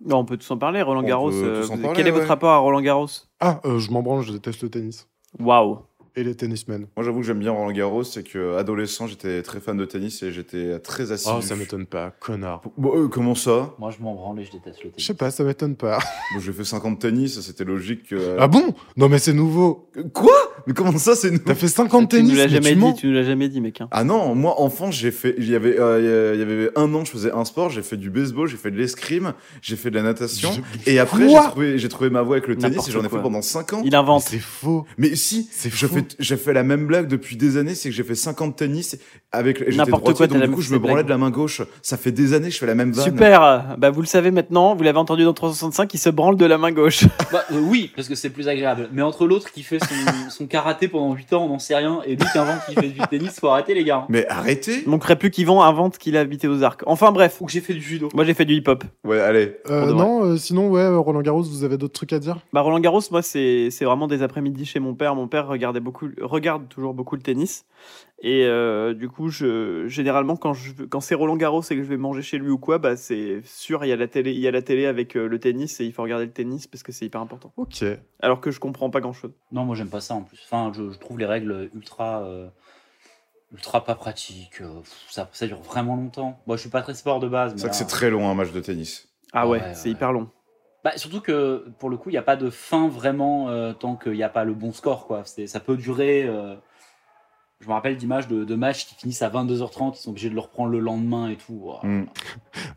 [0.00, 1.30] Non, on peut tous en parler, Roland Garros.
[1.32, 3.06] euh, vous- quel est votre rapport à Roland Garros?
[3.40, 5.78] Ah, euh, je m'en branle, je déteste le tennis Waouh.
[6.16, 6.86] Et les tennismen.
[6.96, 10.22] Moi, j'avoue que j'aime bien Roland Garros, c'est que adolescent, j'étais très fan de tennis
[10.22, 11.34] et j'étais très assidu.
[11.38, 12.62] Oh, ça m'étonne pas, connard.
[12.76, 13.74] Bon, euh, comment ça?
[13.78, 15.06] Moi, je m'en branle et je déteste le Je tennis.
[15.06, 15.98] sais pas, ça m'étonne pas.
[16.34, 18.36] Bon, J'ai fait 50 tennis, c'était logique que...
[18.38, 18.74] Ah bon?
[18.96, 19.88] Non mais c'est nouveau.
[20.12, 20.32] Quoi?
[20.66, 22.92] Mais comment ça, c'est nous T'as fait 50 Tu nous tennis l'as mais jamais tu
[22.94, 23.80] dit, tu nous l'as jamais dit, mec.
[23.80, 23.88] hein.
[23.90, 27.04] Ah non, moi enfant, j'ai fait, il y avait, euh, il y avait un an,
[27.04, 29.96] je faisais un sport, j'ai fait du baseball, j'ai fait de l'escrime, j'ai fait de
[29.96, 32.90] la natation, Je- et après j'ai trouvé, j'ai trouvé ma voie avec le tennis et
[32.92, 33.82] j'en ai fait pendant 5 ans.
[33.84, 34.22] Il invente.
[34.22, 34.86] C'est faux.
[34.96, 38.04] Mais si, je fais, j'ai fait la même blague depuis des années, c'est que j'ai
[38.04, 38.98] fait 50 tennis
[39.32, 41.06] avec, N'importe quoi, donc du coup je me branlais blague.
[41.06, 41.62] de la main gauche.
[41.82, 43.04] Ça fait des années que je fais la même vanne.
[43.04, 43.76] Super.
[43.78, 46.58] Bah, vous le savez maintenant, vous l'avez entendu dans 365, il se branle de la
[46.58, 47.04] main gauche.
[47.32, 48.88] Bah, euh, oui, parce que c'est plus agréable.
[48.92, 49.94] Mais entre l'autre qui fait son,
[50.30, 52.88] son karaté pendant 8 ans, on n'en sait rien, et lui qui invente qui fait
[52.88, 54.04] du tennis, faut arrêter les gars.
[54.08, 56.82] Mais arrêtez Il manquerait plus qu'Yvan invente qu'il a habité aux arcs.
[56.86, 57.38] Enfin bref.
[57.40, 58.08] Ou que j'ai fait du judo.
[58.14, 58.84] Moi j'ai fait du hip-hop.
[59.04, 59.56] Ouais, allez.
[59.70, 62.38] Euh, non, euh, sinon ouais, Roland Garros, vous avez d'autres trucs à dire?
[62.52, 65.14] Bah Roland Garros, moi c'est c'est vraiment des après-midi chez mon père.
[65.14, 67.66] Mon père regardait beaucoup beaucoup, regarde toujours beaucoup le tennis.
[68.20, 71.88] Et euh, du coup, je, généralement, quand, je, quand c'est Roland Garros et que je
[71.88, 74.40] vais manger chez lui ou quoi, bah, c'est sûr, il y, a la télé, il
[74.40, 76.82] y a la télé avec euh, le tennis et il faut regarder le tennis parce
[76.82, 77.52] que c'est hyper important.
[77.56, 77.84] Ok.
[78.20, 79.32] Alors que je comprends pas grand chose.
[79.52, 80.40] Non, moi j'aime pas ça en plus.
[80.44, 82.48] Enfin, je, je trouve les règles ultra, euh,
[83.52, 84.62] ultra pas pratiques.
[85.10, 86.40] ça, ça dure vraiment longtemps.
[86.46, 87.52] Moi, je suis pas très sport de base.
[87.56, 89.08] C'est vrai que c'est très long un match de tennis.
[89.32, 89.90] Ah ouais, Ouais, c'est ouais.
[89.94, 90.28] hyper long.
[90.84, 93.96] Bah, surtout que pour le coup, il n'y a pas de fin vraiment euh, tant
[93.96, 95.06] qu'il n'y a pas le bon score.
[95.06, 95.24] Quoi.
[95.24, 96.24] Ça peut durer.
[96.24, 96.54] euh,
[97.64, 100.34] Je me rappelle d'images de, de matchs qui finissent à 22h30, ils sont obligés de
[100.34, 101.58] le reprendre le lendemain et tout.
[101.62, 101.80] Ouah.
[101.82, 102.04] Mm.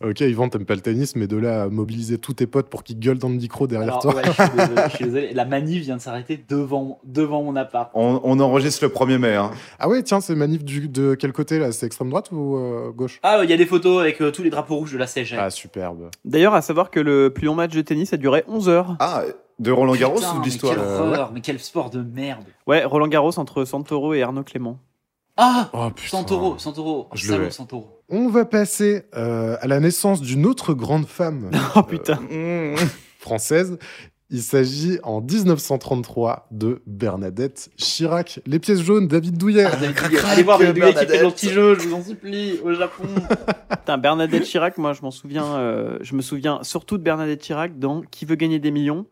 [0.04, 2.84] Ok, Yvan, t'aimes pas le tennis, mais de là à mobiliser tous tes potes pour
[2.84, 4.15] qu'ils gueulent dans le micro derrière Alors, toi.
[4.15, 5.34] ouais, je, suis désolé, je suis désolé.
[5.34, 7.91] La manif vient de s'arrêter devant, devant mon appart.
[7.93, 9.36] On, on enregistre le 1er mai.
[9.36, 9.52] Hein.
[9.80, 11.71] Ah ouais, tiens, c'est manif du, de quel côté là?
[11.71, 13.19] C'est extrême droite ou euh, gauche?
[13.23, 15.39] Ah, il y a des photos avec euh, tous les drapeaux rouges de la CGL.
[15.39, 16.10] Ah, superbe.
[16.23, 18.95] D'ailleurs, à savoir que le plus long match de tennis a duré 11 heures.
[19.00, 19.23] Ah,
[19.60, 22.02] de Roland Garros Putain, ou de mais l'histoire Quelle Euh, horreur, mais quel sport de
[22.02, 22.43] merde.
[22.67, 24.80] Ouais, Roland Garros entre Santoro et Arnaud Clément.
[25.36, 26.10] Ah Oh putain.
[26.17, 27.50] Santoro, Santoro, Je le salaud.
[27.52, 28.02] Santoro.
[28.10, 32.20] On va passer euh, à la naissance d'une autre grande femme Oh putain.
[32.30, 32.76] Mm.
[33.20, 33.78] française.
[34.30, 38.41] Il s'agit en 1933 de Bernadette Chirac.
[38.46, 39.63] Les pièces jaunes, David Douillet.
[39.65, 40.22] Ah, David crac, Douillet.
[40.22, 41.26] crac, Allez voir David Douillet qui fait Bernadette.
[41.30, 43.04] le petit jeu, je vous en supplie, au Japon.
[43.70, 47.80] Putain, Bernadette Chirac, moi je m'en souviens, euh, je me souviens surtout de Bernadette Chirac
[47.80, 49.06] dans Qui veut gagner des millions.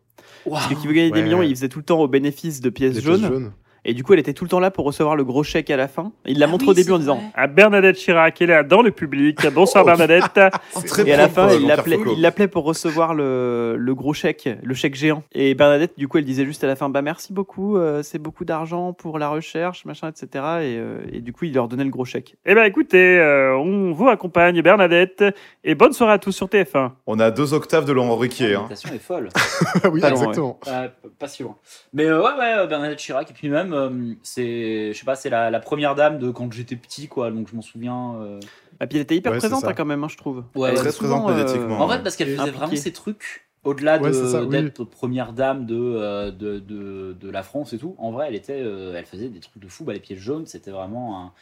[0.50, 2.70] Parce que Qui veut gagner des millions, il faisait tout le temps au bénéfice de
[2.70, 3.18] pièces Les jaunes.
[3.20, 3.52] pièces jaunes.
[3.88, 5.76] Et du coup, elle était tout le temps là pour recevoir le gros chèque à
[5.76, 6.10] la fin.
[6.24, 7.20] Et il la Ah montre oui, au début en disant.
[7.34, 9.38] Ah, Bernadette Chirac est là dans le public.
[9.54, 9.86] Bonsoir Oh.
[9.86, 10.40] Bernadette.
[11.06, 12.14] Et à la fin, il l'appelait, Foucault.
[12.16, 15.22] il l'appelait pour recevoir le, le gros chèque, le chèque géant.
[15.32, 18.18] Et Bernadette, du coup, elle disait juste à la fin, bah merci beaucoup, euh, c'est
[18.18, 20.26] beaucoup d'argent pour la recherche, machin, etc.
[20.32, 22.34] Et, euh, et du coup, il leur donnait le gros chèque.
[22.44, 25.22] Eh ben écoutez, euh, on vous accompagne Bernadette
[25.62, 26.90] et bonne soirée à tous sur TF1.
[27.06, 28.54] On a deux octaves de Laurent Ruquier.
[28.54, 28.62] Hein.
[28.62, 29.28] L'imitation est folle.
[29.92, 30.58] oui, Pas exactement.
[30.66, 31.54] Ouais, pas si loin.
[31.92, 33.30] Mais euh, ouais, ouais, Bernadette Chirac.
[33.30, 36.52] Et puis même, euh, c'est, je sais pas, c'est la, la première dame de quand
[36.52, 37.30] j'étais petit, quoi.
[37.30, 38.14] Donc je m'en souviens.
[38.20, 38.40] euh.
[38.80, 40.44] Et puis elle était hyper Ouais, présente hein, quand même, hein, je trouve.
[40.54, 41.80] Ouais, Elle très présente euh, médiatiquement.
[41.80, 42.58] En fait, parce qu'elle faisait Impliquée.
[42.58, 43.46] vraiment ces trucs.
[43.64, 44.48] Au-delà Ouais, de, c'est ça, oui.
[44.48, 48.58] d'être première dame de, de, de, de la France et tout, en vrai, elle, était,
[48.60, 49.82] elle faisait des trucs de fou.
[49.84, 51.32] Bah, les pièces jaunes, c'était vraiment un,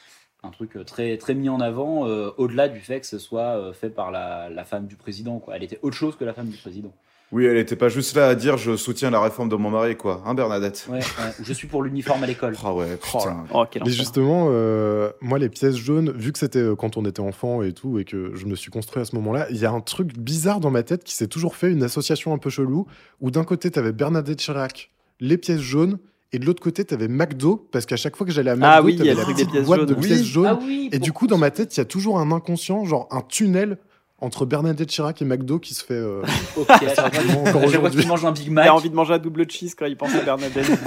[0.49, 3.91] un truc très, très mis en avant, euh, au-delà du fait que ce soit fait
[3.91, 5.39] par la, la femme du président.
[5.39, 5.57] Quoi.
[5.57, 6.95] Elle était autre chose que la femme du président.
[7.35, 9.97] Oui, elle était pas juste là à dire je soutiens la réforme de mon mari,
[9.97, 10.23] quoi.
[10.25, 11.03] Hein, Bernadette Ouais, ouais.
[11.41, 12.55] Ou Je suis pour l'uniforme à l'école.
[12.65, 13.45] Ah ouais, putain.
[13.53, 17.05] Oh, quel Mais justement, euh, moi, les pièces jaunes, vu que c'était euh, quand on
[17.05, 19.67] était enfant et tout, et que je me suis construit à ce moment-là, il y
[19.67, 22.51] a un truc bizarre dans ma tête qui s'est toujours fait, une association un peu
[22.51, 22.87] chelou,
[23.21, 25.99] où d'un côté, t'avais Bernadette Chirac, les pièces jaunes,
[26.33, 28.81] et de l'autre côté, t'avais McDo, parce qu'à chaque fois que j'allais à McDo, Ah
[28.81, 30.01] oui, il y t'avais a la petite des pièces boîte de jaunes.
[30.05, 30.25] pièces Oui.
[30.25, 30.47] jaunes.
[30.47, 33.09] Ah oui, Et du coup, dans ma tête, il y a toujours un inconscient, genre
[33.11, 33.79] un tunnel
[34.21, 35.95] entre Bernadette Chirac et McDo qui se fait.
[35.95, 36.23] euh,
[36.57, 38.01] Ok, Encore je vois aujourd'hui.
[38.01, 38.67] qu'il mange un Big Il Mac.
[38.69, 40.67] a envie de manger un double cheese quand il pense à Bernadette.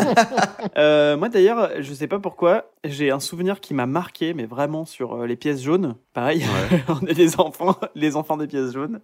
[0.78, 4.86] Euh, moi d'ailleurs, je sais pas pourquoi, j'ai un souvenir qui m'a marqué, mais vraiment
[4.86, 5.96] sur euh, les pièces jaunes.
[6.14, 6.44] Pareil,
[6.90, 9.00] on est des enfants, les enfants des pièces jaunes.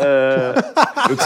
[0.00, 0.54] Euh,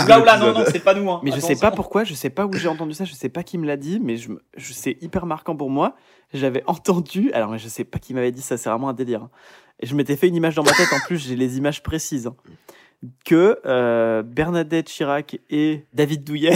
[0.09, 1.11] Là ou là, non, non, c'est pas nous.
[1.11, 1.21] Hein.
[1.23, 1.61] mais je sais Attention.
[1.61, 3.77] pas pourquoi, je sais pas où j'ai entendu ça, je sais pas qui me l'a
[3.77, 5.97] dit, mais je, me- je c'est hyper marquant pour moi.
[6.33, 9.23] J'avais entendu, alors je sais pas qui m'avait dit ça, c'est vraiment un délire.
[9.25, 9.31] hein.
[9.83, 12.27] Et je m'étais fait une image dans ma tête, en plus j'ai les images précises.
[12.29, 12.37] hein.
[13.25, 16.55] Que euh, Bernadette Chirac et David Douillet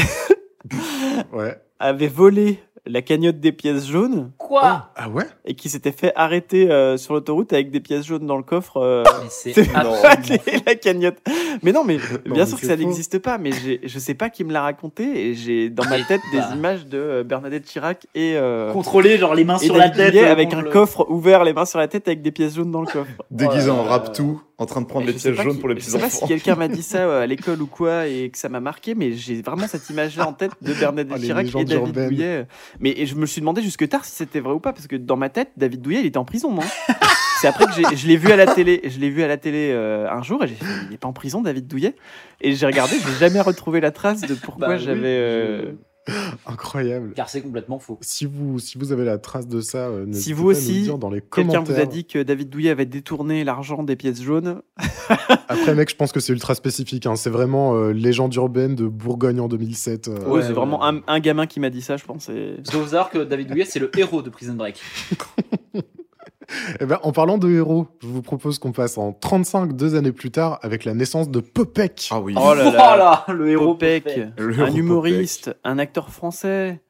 [1.32, 1.60] Ouais.
[1.78, 6.70] avaient volé la cagnotte des pièces jaunes Quoi Ah ouais et qui s'étaient fait arrêter
[6.70, 8.79] euh, sur l'autoroute avec des pièces jaunes dans le coffre.
[8.79, 11.16] euh, Mais c'est absolument la cagnotte.
[11.62, 11.96] Mais non, mais
[12.27, 12.83] Non, bien mais sûr que c'est ça faux.
[12.83, 16.01] n'existe pas, mais j'ai- je sais pas qui me l'a raconté et j'ai dans ma
[16.03, 19.77] tête des images de euh, Bernadette Chirac et, euh, contrôlé, genre les mains et sur
[19.77, 20.29] la David tête.
[20.29, 22.70] Euh, avec un le- coffre ouvert, les mains sur la tête avec des pièces jaunes
[22.70, 23.11] dans le coffre.
[23.31, 25.60] Déguisé en Oh là rap tout, en train de prendre les je pièces jaunes qui-
[25.60, 26.26] pour les je petits sais pas si enfants.
[26.28, 29.12] quelqu'un m'a dit ça euh, à l'école ou quoi et que ça m'a marqué, mais
[29.12, 32.06] j'ai vraiment cette image-là en tête de Bernadette Oh, Chirac et David urbaines.
[32.08, 32.46] Douillet.
[32.80, 34.96] Mais et je me suis demandé jusque tard si c'était vrai ou pas, parce que
[34.96, 36.62] dans ma tête, David Douillet, il était en prison, non
[37.42, 39.70] C'est après que je l'ai vu à la télé, je l'ai vu à la télé
[39.70, 41.94] euh, un jour et j'ai fait, il est pas en prison, David Douillet
[42.40, 45.02] Et j'ai regardé, j'ai jamais retrouvé la trace de pourquoi Bah oui, j'avais.
[45.04, 45.72] euh,
[46.46, 47.12] Incroyable.
[47.14, 47.98] Car c'est complètement faux.
[48.00, 50.58] Si vous, si vous avez la trace de ça, euh, n'hésitez vous pas à nous
[50.58, 51.74] aussi, le dire dans les Quelqu'un commentaires.
[51.76, 54.60] vous a dit que David Douillet avait détourné l'argent des pièces jaunes.
[55.48, 57.06] Après, mec, je pense que c'est ultra spécifique.
[57.06, 57.16] hein.
[57.16, 60.08] C'est vraiment euh, légende urbaine de Bourgogne en 2007.
[60.08, 60.12] euh.
[60.18, 60.84] Ouais, Ouais, c'est ouais, vraiment.
[60.84, 62.28] Un, un gamin qui m'a dit ça, je pense.
[62.28, 64.80] et- Parce que vous savoir que David Douillet, c'est le héros de Prison Break.
[66.80, 70.12] Eh ben, en parlant de héros, je vous propose qu'on passe en 35, deux années
[70.12, 72.09] plus tard, avec la naissance de Popek.
[72.11, 72.35] Ah oui.
[72.37, 72.70] Oh là là.
[72.70, 74.32] Voilà, le héros Popek, Popek.
[74.38, 76.80] Le un humoriste, un acteur français.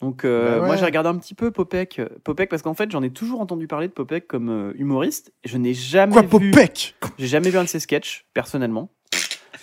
[0.00, 0.66] Donc euh, ouais.
[0.66, 3.66] moi j'ai regardé un petit peu Popek, Popek parce qu'en fait j'en ai toujours entendu
[3.66, 5.32] parler de Popek comme euh, humoriste.
[5.44, 6.96] Je n'ai jamais Quoi, vu, Popek?
[7.16, 8.90] J'ai jamais vu un de ses sketchs personnellement.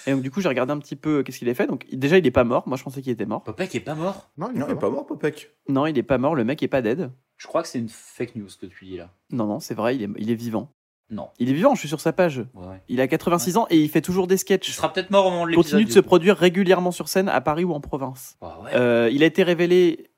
[0.08, 1.68] Et donc, du coup, j'ai regardé un petit peu euh, qu'est-ce qu'il a fait.
[1.68, 2.68] Donc, déjà, il est pas mort.
[2.68, 3.44] Moi, je pensais qu'il était mort.
[3.44, 4.32] Popek est pas mort?
[4.38, 5.52] Non, il est Non, il pas est pas mort, Popek.
[5.70, 6.34] Non, il est pas mort.
[6.34, 7.12] Le mec est pas dead.
[7.42, 9.10] Je crois que c'est une fake news que tu dis là.
[9.32, 10.72] Non, non, c'est vrai, il est, il est vivant.
[11.10, 11.30] Non.
[11.40, 12.38] Il est vivant, je suis sur sa page.
[12.54, 12.82] Ouais, ouais.
[12.88, 14.70] Il a 86 ans et il fait toujours des Il sketchs.
[14.72, 15.72] sera peut-être mort au moment de Il l'épisode.
[15.72, 18.38] continue de se produire régulièrement sur scène à Paris ou en province.
[18.42, 18.70] Ah ouais.
[18.76, 20.12] Euh, il a été révélé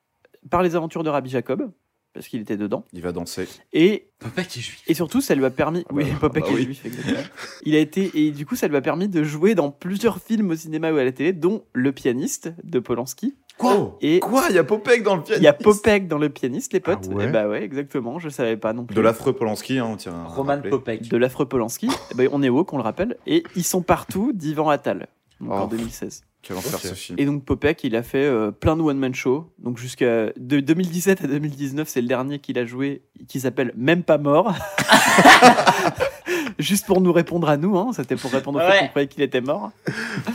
[0.51, 1.71] par les aventures de Rabbi Jacob,
[2.13, 2.83] parce qu'il était dedans.
[2.91, 3.47] Il va danser.
[3.71, 4.83] Et, Popek est juif.
[4.85, 5.85] et surtout, ça lui a permis.
[5.89, 6.63] Ah bah, oui, ah Popek bah est oui.
[6.65, 7.23] juif, exactement.
[7.65, 8.11] Il a été.
[8.13, 10.97] Et du coup, ça lui a permis de jouer dans plusieurs films au cinéma ou
[10.97, 13.33] à la télé, dont Le pianiste de Polanski.
[13.57, 16.17] Quoi Et Quoi Il y a Popek dans le pianiste il y a Popek dans
[16.17, 17.07] Le pianiste, les potes.
[17.11, 18.95] Ah ouais Et bah ouais, exactement, je savais pas non plus.
[18.95, 20.59] De l'affreux Polanski, hein, on tient Roman.
[20.69, 21.07] Popek.
[21.09, 21.89] de l'affreux Polanski.
[22.11, 23.17] Eh ben, on est haut, qu'on le rappelle.
[23.27, 25.07] Et ils sont partout d'Ivan Attal,
[25.39, 25.67] donc en Oh.
[25.67, 26.23] 2016.
[26.41, 27.17] Quel enfer ce film.
[27.17, 29.49] Et donc Popek, il a fait euh, plein de one-man shows.
[29.59, 34.03] Donc jusqu'à de 2017 à 2019, c'est le dernier qu'il a joué, qui s'appelle Même
[34.03, 34.53] pas mort.
[36.59, 37.91] Juste pour nous répondre à nous, hein.
[37.93, 38.79] c'était pour répondre au fait Ouais.
[38.81, 39.71] qu'on croyait qu'il était mort.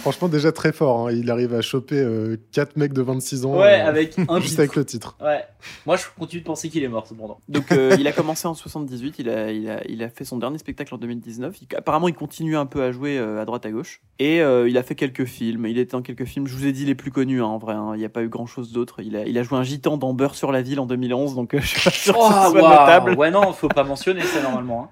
[0.00, 1.08] Franchement, déjà très fort.
[1.08, 1.12] hein.
[1.12, 2.04] Il arrive à choper
[2.52, 3.58] 4 mecs de 26 ans.
[3.58, 4.60] Ouais, euh, avec un Juste titre.
[4.60, 5.16] avec le titre.
[5.20, 5.44] Ouais.
[5.86, 7.38] Moi, je continue de penser qu'il est mort, cependant.
[7.48, 10.38] Donc euh, il a commencé en 78, il a, il, a, il a fait son
[10.38, 11.56] dernier spectacle en 2019.
[11.62, 14.00] Il- apparemment, il continue un peu à jouer euh, à droite à gauche.
[14.18, 15.66] Et euh, il a fait quelques films.
[15.66, 16.46] Il était dans quelques films.
[16.46, 17.74] Je vous ai dit les plus connus, hein, en vrai.
[17.74, 17.92] hein.
[17.94, 19.00] Il n'y a pas eu grand chose d'autre.
[19.02, 21.54] Il a, il a joué un gitan dans Beurre sur la ville en 2011, donc
[21.54, 22.70] euh, je suis pas sûr que Oh, ce soit waouh.
[22.70, 23.14] notable.
[23.14, 24.90] Ouais, non, faut pas mentionner ça normalement.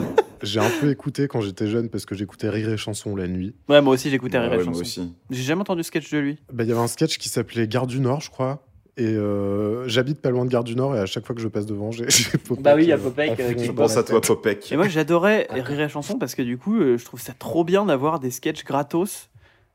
[0.00, 0.04] hein.
[0.42, 3.54] J'ai un peu écouté quand j'étais jeune parce que j'écoutais Rire et Chanson la nuit.
[3.68, 4.80] Ouais, moi aussi j'écoutais Ouais, Rire et ouais, moi Chanson.
[4.82, 5.14] aussi.
[5.30, 6.38] J'ai jamais entendu de sketch de lui.
[6.52, 8.66] Bah, Il y avait un sketch qui s'appelait Gare du Nord, je crois.
[8.96, 11.48] Et euh, j'habite pas loin de Gare du Nord et à chaque fois que je
[11.48, 12.04] passe devant, j'ai
[12.46, 12.62] Popek.
[12.62, 14.20] Bah oui, il y a euh, Popek, euh, qui Je dans pense à toi.
[14.20, 14.70] Popek.
[14.70, 17.64] Et moi j'adorais Rire et Chanson parce que du coup euh, je trouve ça trop
[17.64, 19.30] bien d'avoir des sketchs gratos.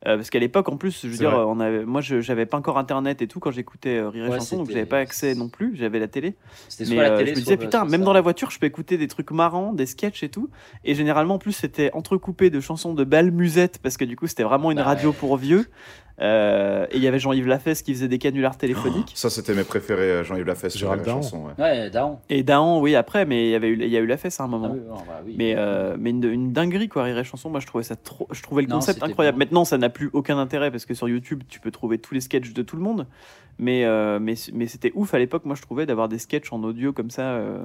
[0.08, 1.44] Euh, parce qu'à l'époque en plus, je veux dire, vrai.
[1.46, 4.30] on avait, moi je j'avais pas encore internet et tout quand j'écoutais euh, Rire et
[4.30, 6.36] Ouais, Chanson, donc j'avais pas accès non plus, j'avais la télé.
[6.70, 8.06] C'était Mais soit la euh, télé, je me disais putain, même ça.
[8.06, 10.50] dans la voiture je peux écouter des trucs marrants, des sketchs et tout.
[10.86, 14.28] Et généralement en plus c'était entrecoupé de chansons de belles musettes parce que du coup
[14.28, 15.66] c'était vraiment une Bah radio pour vieux.
[16.22, 19.12] Euh, et il y avait Jean-Yves Lafesse qui faisait des canulars téléphoniques.
[19.16, 21.46] Ça, c'était mes préférés, euh, Jean-Yves Lafesse sur Gérald chanson.
[21.58, 21.64] ouais.
[21.64, 22.20] Ouais, Daron.
[22.30, 24.44] Et Dahan, oui, après, mais il y, avait eu, il y a eu Lafesse à
[24.44, 24.72] un Ah moment.
[24.74, 25.36] oui, non, bah oui.
[25.38, 27.50] Mais, euh, mais une, une dinguerie, quoi, Rire et Chanson.
[27.50, 28.28] Moi, je trouvais ça trop.
[28.32, 29.38] Je trouvais le Non, concept incroyable.
[29.38, 32.22] Maintenant, ça n'a plus aucun intérêt parce que sur YouTube, tu peux trouver tous les
[32.22, 33.08] sketchs de tout le monde.
[33.58, 36.64] Mais, euh, mais, mais c'était ouf à l'époque, moi, je trouvais, d'avoir des sketchs en
[36.64, 37.24] audio comme ça.
[37.34, 37.64] euh,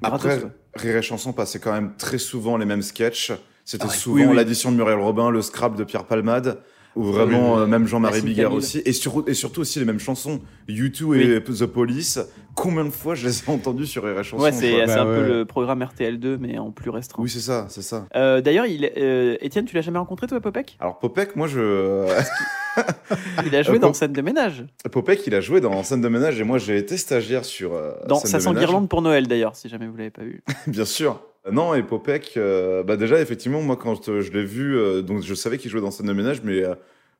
[0.00, 0.42] gratos, Après.
[0.74, 3.32] Rire et Chanson passait quand même très souvent les mêmes sketchs.
[3.64, 3.94] C'était Ah ouais.
[3.94, 4.36] souvent Oui, oui.
[4.36, 6.58] l'addition de Muriel Robin, le scrap de Pierre Palmade,
[6.96, 7.62] ou vraiment Oui, oui.
[7.62, 8.58] euh, même Jean-Marie Bigard Camille.
[8.58, 8.82] aussi.
[8.84, 10.40] Et, sur- et surtout aussi les mêmes chansons.
[10.68, 12.18] U2 et The Police.
[12.54, 15.04] Combien de fois je les ai entendus sur Rire et Chanson Ouais, c'est Bah un
[15.06, 17.22] peu le programme RTL2, mais en plus restreint.
[17.22, 18.06] Oui, c'est ça, c'est ça.
[18.14, 20.76] Euh, D'ailleurs, il, euh, Étienne, tu l'as jamais rencontré, toi, Popek?
[20.78, 22.06] Alors Popek, moi je...
[23.46, 24.64] Il a joué Euh, dans Pop- Scène de ménage.
[24.90, 27.92] Popek, il a joué dans Scène de ménage et moi j'ai été stagiaire sur euh,
[28.08, 28.64] Dans Scène Ça de sent ménage.
[28.64, 30.42] Guirlande pour Noël, d'ailleurs, si jamais vous l'avez pas vu.
[30.66, 31.20] Bien sûr.
[31.50, 35.22] Non, et Popek, euh, bah déjà, effectivement, moi, quand euh, je l'ai vu, euh, donc
[35.22, 36.74] je savais qu'il jouait dans scène de ménage, mais euh,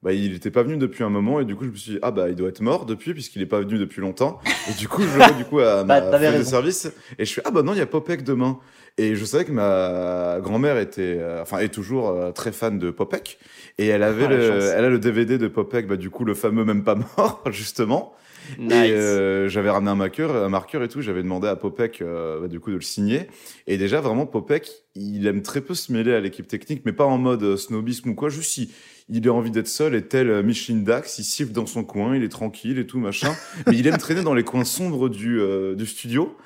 [0.05, 1.99] bah, il n'était pas venu depuis un moment, et du coup, je me suis dit,
[2.03, 4.39] ah bah, il doit être mort depuis, puisqu'il n'est pas venu depuis longtemps.
[4.71, 6.93] Et du coup, je le vois du coup à ma Bah, t'avais femme de service,
[7.19, 8.59] et je fais, ah bah non, il y a Popek demain.
[8.99, 12.91] Et je savais que ma grand-mère était, euh, enfin, est toujours euh, très fan de
[12.91, 13.39] Popek,
[13.79, 16.35] et elle avait Ah, le, elle a le DVD de Popek, bah, du coup, le
[16.35, 18.15] fameux même pas mort, justement.
[18.59, 18.73] Nice.
[18.73, 21.01] Et euh, j'avais ramené un marqueur, un marqueur et tout.
[21.03, 23.29] J'avais demandé à Popek euh, bah, du coup de le signer.
[23.67, 27.05] Et déjà vraiment Popek, il aime très peu se mêler à l'équipe technique, mais pas
[27.05, 28.29] en mode euh, snobisme ou quoi.
[28.29, 28.73] Juste si
[29.09, 32.23] il a envie d'être seul et tel Micheline Dax, il siffle dans son coin, il
[32.23, 33.35] est tranquille et tout machin.
[33.67, 36.37] mais il aime traîner dans les coins sombres du euh, du studio.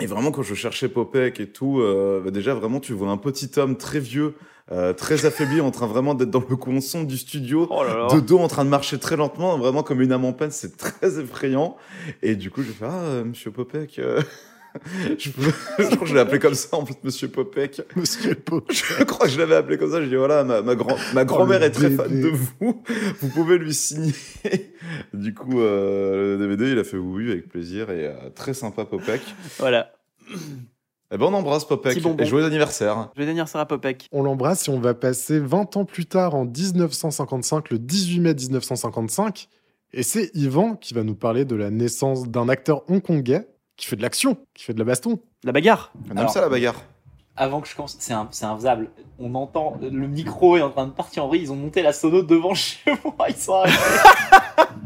[0.00, 1.82] Et vraiment quand je cherchais Popek et tout,
[2.24, 4.34] bah, déjà vraiment tu vois un petit homme très vieux.
[4.72, 7.96] Euh, très affaibli, en train vraiment d'être dans le coin sombre du studio, Oh là
[7.96, 8.06] là.
[8.14, 10.76] de dos en train de marcher très lentement, vraiment comme une âme en peine, c'est
[10.76, 11.76] très effrayant.
[12.22, 13.98] Et du coup, j'ai fait Ah, euh, monsieur Popek.
[13.98, 14.20] euh,
[15.18, 17.80] je, je crois que je l'ai appelé comme ça en fait, monsieur Popek.
[17.96, 18.76] Monsieur Popek.
[18.98, 20.00] Je crois que je l'avais appelé comme ça.
[20.02, 22.82] J'ai dit Voilà, ma, ma, grand, ma grand-mère le est très fan de vous.
[23.20, 24.12] Vous pouvez lui signer.
[25.14, 27.90] Du coup, euh, le DVD, il a fait oui, avec plaisir.
[27.90, 29.22] Et euh, très sympa, Popek.
[29.58, 29.90] Voilà.
[31.10, 31.96] Eh ben, on embrasse Popek.
[31.96, 33.08] Et joyeux anniversaire.
[33.16, 34.08] Je vais anniversaire à Popek.
[34.12, 38.34] On l'embrasse et on va passer 20 ans plus tard, en 1955, le 18 mai
[38.34, 39.48] 1955.
[39.94, 43.96] Et c'est Yvan qui va nous parler de la naissance d'un acteur hongkongais qui fait
[43.96, 45.18] de l'action, qui fait de la baston.
[45.44, 45.92] La bagarre.
[46.06, 46.82] On aime Alors, ça, la bagarre.
[47.36, 48.90] Avant que je commence, c'est un, c'est infaisable.
[49.18, 51.42] On entend le micro est en train de partir en vrille.
[51.42, 53.28] Ils ont monté la sono devant chez moi.
[53.30, 53.78] Ils sont arrivés.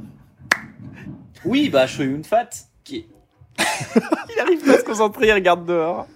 [1.44, 2.50] oui, bah Shoyun Fat,
[2.84, 3.06] qui
[4.34, 6.06] Il arrive pas à se concentrer, il regarde dehors.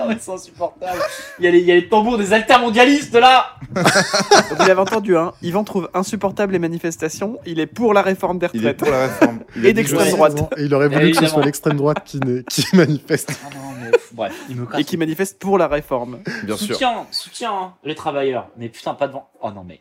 [0.00, 1.00] Ah ouais, c'est insupportable.
[1.38, 3.56] Il y, a les, il y a les tambours des altermondialistes là.
[3.74, 7.38] Vous l'avez entendu, hein Yvan trouve insupportable les manifestations.
[7.46, 8.78] Il est pour la réforme des Il est retraites.
[8.78, 9.40] pour la réforme.
[9.56, 10.52] Il Et a dit, je d'extrême droite.
[10.56, 11.28] Et il aurait voulu que ce Évidemment.
[11.28, 13.32] soit l'extrême droite qui, n'est- qui manifeste.
[13.44, 14.66] Ah non, mais pff, bref, il me.
[14.78, 16.20] Et qui manifeste pour la réforme.
[16.44, 16.74] Bien sûr.
[16.74, 18.48] Soutien, soutien hein, les travailleurs.
[18.56, 19.28] Mais putain, pas devant.
[19.42, 19.80] Oh non, mais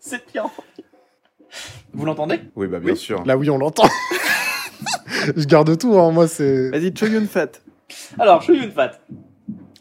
[0.00, 0.46] C'est pire.
[1.92, 2.40] Vous l'entendez?
[2.54, 2.98] Oui, bah bien Oui.
[2.98, 3.22] sûr.
[3.24, 3.88] Là, oui, on l'entend.
[5.36, 6.10] je garde tout, hein.
[6.10, 6.70] moi, c'est.
[6.70, 7.52] Vas-y, Choyun Fat.
[8.18, 8.92] Alors, Shoyun Fat.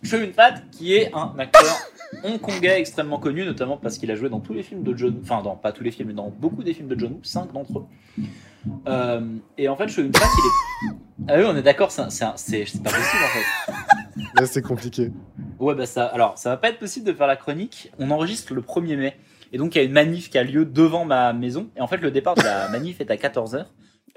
[0.04, 1.76] Shoyun Fat, qui est un acteur
[2.24, 5.20] hongkongais extrêmement connu, notamment parce qu'il a joué dans tous les films de John...
[5.22, 7.52] Enfin, dans, pas tous les films, mais dans beaucoup des films de John Woo, cinq
[7.52, 7.86] d'entre eux.
[8.88, 9.22] Euh,
[9.58, 10.94] et en fait, Shoyun Fat, il est...
[11.28, 13.72] Ah oui, on est d'accord, un- c'est pas possible, en fait.
[14.40, 15.12] Là, c'est compliqué.
[15.60, 16.06] Ouais, bah ça...
[16.06, 17.92] Alors, ça va pas être possible de faire la chronique.
[18.00, 19.18] On enregistre le 1er mai.
[19.54, 21.70] Et donc, il y a une manif qui a lieu devant ma maison.
[21.78, 23.66] Et en fait, le départ de la manif est à 14h.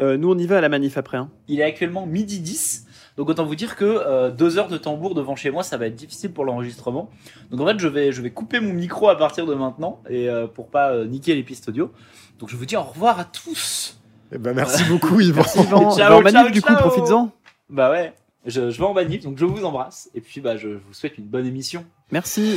[0.00, 1.18] Euh, nous, on y va à la manif après.
[1.18, 1.30] Hein.
[1.48, 2.86] Il est actuellement midi 10.
[3.18, 5.86] Donc autant vous dire que euh, deux heures de tambour devant chez moi, ça va
[5.86, 7.10] être difficile pour l'enregistrement.
[7.50, 10.28] Donc en fait, je vais, je vais couper mon micro à partir de maintenant et
[10.28, 11.90] euh, pour pas euh, niquer les pistes audio.
[12.38, 13.98] Donc je vous dis au revoir à tous.
[14.30, 15.42] Eh ben, merci beaucoup, Yvan.
[15.42, 15.96] Merci, Yvan.
[15.96, 17.32] Ciao, en manif, ciao, du coup, profites-en.
[17.68, 18.12] Bah ouais,
[18.46, 21.18] je, je vais en manif, donc je vous embrasse et puis bah je vous souhaite
[21.18, 21.84] une bonne émission.
[22.12, 22.56] Merci.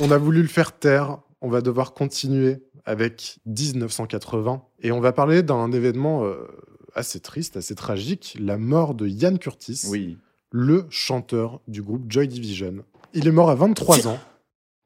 [0.00, 1.18] On a voulu le faire taire.
[1.40, 4.62] On va devoir continuer avec 1980.
[4.82, 6.46] Et on va parler d'un événement euh,
[6.94, 10.18] assez triste, assez tragique, la mort de Ian Curtis, Oui.
[10.50, 12.84] le chanteur du groupe Joy Division.
[13.14, 14.18] Il est mort à 23 ans.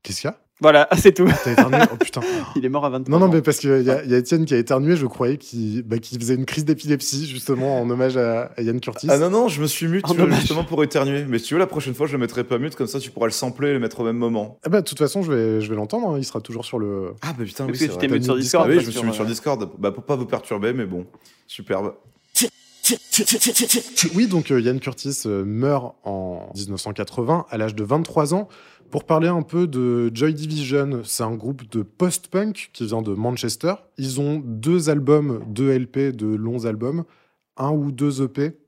[0.03, 0.39] Qu'est-ce qu'il y a?
[0.63, 1.29] Voilà, c'est tout.
[1.45, 2.21] T'as éternué Oh putain.
[2.57, 3.35] Il est mort à 23 Non, non, ans.
[3.35, 5.99] mais parce qu'il y, a- y a Étienne qui a éternué, je croyais qu'il bah,
[5.99, 9.09] qu'il faisait une crise d'épilepsie, justement, en hommage à, à Ian Curtis.
[9.11, 11.25] Ah non, non, je me suis mute euh, justement pour éternuer.
[11.29, 13.11] Mais si tu veux, la prochaine fois, je le mettrai pas mute, comme ça tu
[13.11, 14.59] pourras le sampler et le mettre au même moment.
[14.65, 16.79] Ah bah, de toute façon, je vais, je vais l'entendre, hein, il sera toujours sur
[16.79, 17.13] le...
[17.23, 18.67] Ah bah putain, Parce oui, que tu t'es mis sur Discord.
[18.71, 20.87] Ah oui, je me suis mis euh, sur Discord, bah, pour pas vous perturber, mais
[20.87, 21.07] bon,
[21.47, 21.95] superbe.
[24.15, 28.49] Oui, donc euh, Ian Curtis euh, meurt en 1980 à l'âge de 23 ans.
[28.91, 33.15] Pour parler un peu de Joy Division, c'est un groupe de post-punk qui vient de
[33.15, 33.75] Manchester.
[33.97, 37.05] Ils ont deux albums, deux LP, de longs albums,
[37.57, 38.59] un ou deux EP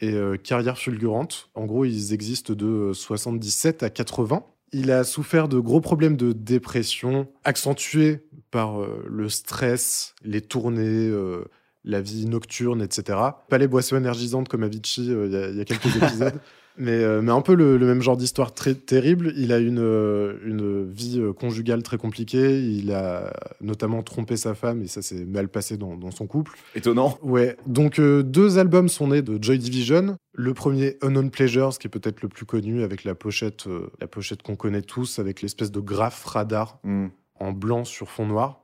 [0.00, 1.50] et euh, carrière fulgurante.
[1.54, 4.44] En gros, ils existent de euh, 77 à 80.
[4.72, 11.08] Il a souffert de gros problèmes de dépression, accentués par euh, le stress, les tournées,
[11.08, 11.44] euh,
[11.86, 13.18] la vie nocturne, etc.
[13.48, 16.34] Pas les boissons énergisantes comme Avicii euh, il y a- il y, a quelques épisodes,
[16.78, 19.32] mais, euh, mais un peu le, le même genre d'histoire très terrible.
[19.36, 22.60] Il a une, euh, une vie conjugale très compliquée.
[22.60, 26.52] Il a notamment trompé sa femme et ça s'est mal passé dans, dans son couple.
[26.74, 27.16] Étonnant.
[27.22, 30.16] Ouais, donc euh, deux albums sont nés de Joy Division.
[30.34, 34.06] Le premier, Unknown Pleasures, qui est peut-être le plus connu avec la pochette, euh, la
[34.06, 37.06] pochette qu'on connaît tous, avec l'espèce de graphe radar Hmm.
[37.40, 38.60] en blanc sur fond noir.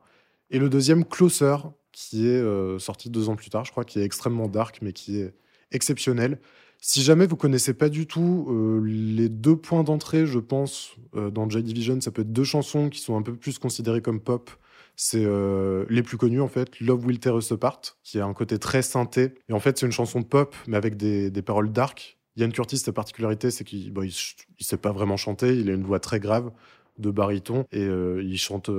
[0.51, 1.57] Et le deuxième, Closer,
[1.92, 4.92] qui est euh, sorti deux ans plus tard, je crois, qui est extrêmement dark, mais
[4.92, 5.35] qui est
[5.70, 6.38] exceptionnel.
[6.85, 11.31] Si jamais vous connaissez pas du tout euh, les deux points d'entrée, je pense, euh,
[11.31, 14.18] dans Joy Division, ça peut être deux chansons qui sont un peu plus considérées comme
[14.18, 14.50] pop.
[14.96, 18.35] C'est euh, les plus connues en fait, Love Will Tear Us Apart, qui a un
[18.35, 19.35] côté très synthé.
[19.48, 22.18] Et en fait, c'est une chanson pop, mais avec des, des paroles dark.
[22.37, 24.12] Ian Curtis, sa particularité, c'est qu'il bon, il,
[24.59, 26.50] il sait pas vraiment chanter, il a une voix très grave
[26.98, 28.70] de baryton et il chante,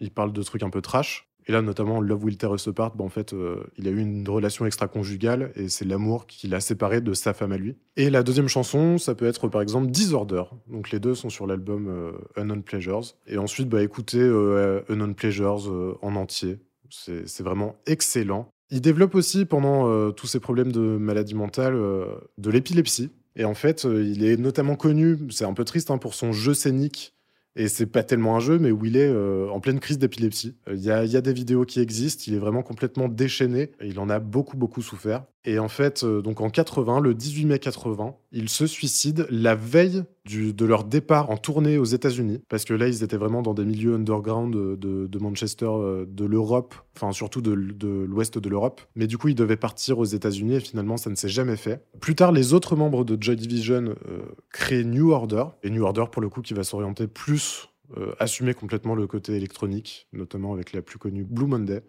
[0.00, 1.28] il parle de trucs un peu trash.
[1.46, 3.98] Et là, notamment, Love Will Tear Us Apart, bah, en fait, euh, il a eu
[3.98, 7.76] une relation extra-conjugale et c'est l'amour qui l'a séparé de sa femme à lui.
[7.96, 10.42] Et la deuxième chanson, ça peut être par exemple Disorder.
[10.68, 13.14] Donc les deux sont sur l'album euh, Unknown Pleasures.
[13.26, 16.58] Et ensuite, bah, écoutez euh, Unknown Pleasures euh, en entier.
[16.90, 18.48] C'est vraiment excellent.
[18.70, 23.10] Il développe aussi, pendant tous ces problèmes de maladie mentale, de l'épilepsie.
[23.34, 26.54] Et en fait, il est notamment connu, c'est un peu triste hein, pour son jeu
[26.54, 27.13] scénique
[27.56, 30.56] et c'est pas tellement un jeu, mais où il est euh, en pleine crise d'épilepsie.
[30.68, 33.98] Euh, Il y, a, a des vidéos qui existent, il est vraiment complètement déchaîné, il
[33.98, 35.24] en a beaucoup, beaucoup souffert.
[35.44, 39.54] Et en fait, euh, donc en 80, le 18 mai 80, il se suicide la
[39.54, 43.42] veille du, de leur départ en tournée aux États-Unis, parce que là, ils étaient vraiment
[43.42, 48.80] dans des milieux underground de, Manchester, euh, de l'Europe, enfin surtout de l'ouest de l'Europe.
[48.94, 51.84] Mais du coup, ils devaient partir aux États-Unis, et finalement, ça ne s'est jamais fait.
[52.00, 56.04] Plus tard, les autres membres de Joy Division euh, créent New Order, et New Order,
[56.10, 60.72] pour le coup, qui va s'orienter plus euh, assumer complètement le côté électronique, notamment avec
[60.72, 61.82] la plus connue Blue Monday.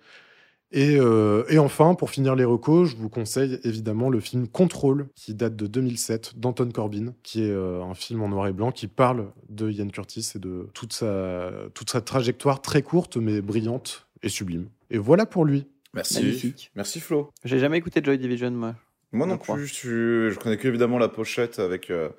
[0.72, 5.08] Et, euh, et enfin, pour finir les recos, je vous conseille évidemment le film Control,
[5.16, 8.72] qui date de 2007, d'Anton Corbin, qui est euh, un film en noir et blanc
[8.72, 13.42] qui parle de Ian Curtis et de toute sa, toute sa trajectoire très courte mais
[13.42, 14.68] brillante et sublime.
[14.90, 15.68] Et voilà pour lui.
[15.94, 16.22] Merci.
[16.22, 16.72] Magnifique.
[16.76, 17.32] Merci Flo.
[17.46, 18.76] J'ai jamais écouté Joy Division, moi.
[19.14, 22.10] Moi non plus, je, je connais que évidemment la pochette avec euh,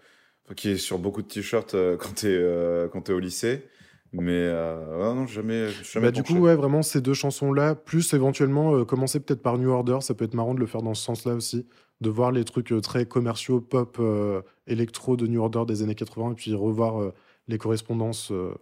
[0.54, 3.68] qui est sur beaucoup de t-shirts euh, quand t'es euh, quand t'es au lycée.
[4.12, 5.68] Mais euh, ouais, non, jamais.
[5.82, 9.58] jamais Bah, du coup, ouais, vraiment, ces deux chansons-là, plus éventuellement euh, commencer peut-être par
[9.58, 11.66] New Order, ça peut être marrant de le faire dans ce sens-là aussi,
[12.00, 15.94] de voir les trucs euh, très commerciaux, pop, euh, électro de New Order des années
[15.94, 17.12] 80, et puis revoir euh,
[17.48, 18.54] les correspondances euh,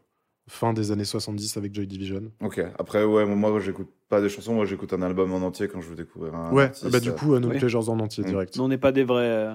[0.48, 2.22] fin des années 70 avec Joy Division.
[2.42, 2.60] Ok.
[2.78, 5.88] Après, ouais, moi, j'écoute pas des chansons, moi, j'écoute un album en entier quand je
[5.88, 6.52] veux découvrir un.
[6.52, 6.90] ouais, artiste.
[6.90, 7.58] bah, du coup, euh, No Oui.
[7.58, 8.28] Pleasures en entier, Mm.
[8.28, 8.56] direct.
[8.56, 9.54] Nous, on n'est pas des vrais, euh,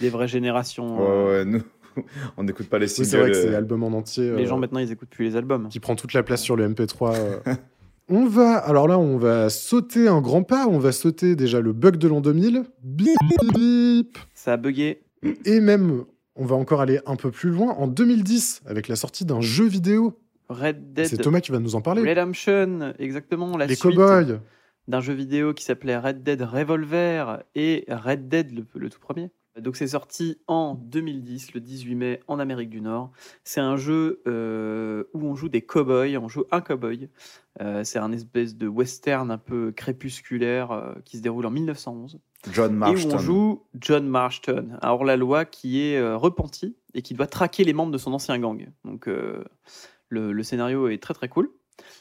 [0.00, 0.96] des vraies générations.
[0.98, 1.62] Ouais, euh, ouais, nous,
[2.36, 3.08] on n'écoute pas les Oui, singles.
[3.08, 4.30] c'est vrai que c'est euh, album en entier.
[4.36, 5.68] Les euh, gens maintenant, ils écoutent plus les albums.
[5.68, 7.14] qui prend toute la place sur le MP3.
[7.16, 7.38] euh.
[8.08, 10.66] on va, alors là, on va sauter un grand pas.
[10.66, 12.64] On va sauter déjà le bug de l'an 2000.
[12.82, 13.16] Bip,
[13.54, 14.18] bip.
[14.34, 15.02] Ça a bugué.
[15.44, 16.04] Et même,
[16.36, 17.72] on va encore aller un peu plus loin.
[17.78, 20.18] En 2010, avec la sortie d'un jeu vidéo.
[20.50, 22.02] Red C'est Dead Thomas qui va nous en parler.
[22.06, 23.56] Redemption, exactement.
[23.56, 24.38] La Les suite cowboys.
[24.88, 29.30] d'un jeu vidéo qui s'appelait Red Dead Revolver et Red Dead, le, le tout premier.
[29.60, 33.12] Donc c'est sorti en 2010, le 18 mai, en Amérique du Nord.
[33.44, 37.08] C'est un jeu euh, où on joue des cowboys, on joue un cowboy.
[37.60, 42.18] Euh, c'est un espèce de western un peu crépusculaire euh, qui se déroule en 1911.
[42.52, 43.10] John Et où Marston.
[43.14, 47.92] on joue John Marston, un hors-la-loi qui est repenti et qui doit traquer les membres
[47.92, 48.68] de son ancien gang.
[48.84, 51.50] Donc le, le scénario est très très cool.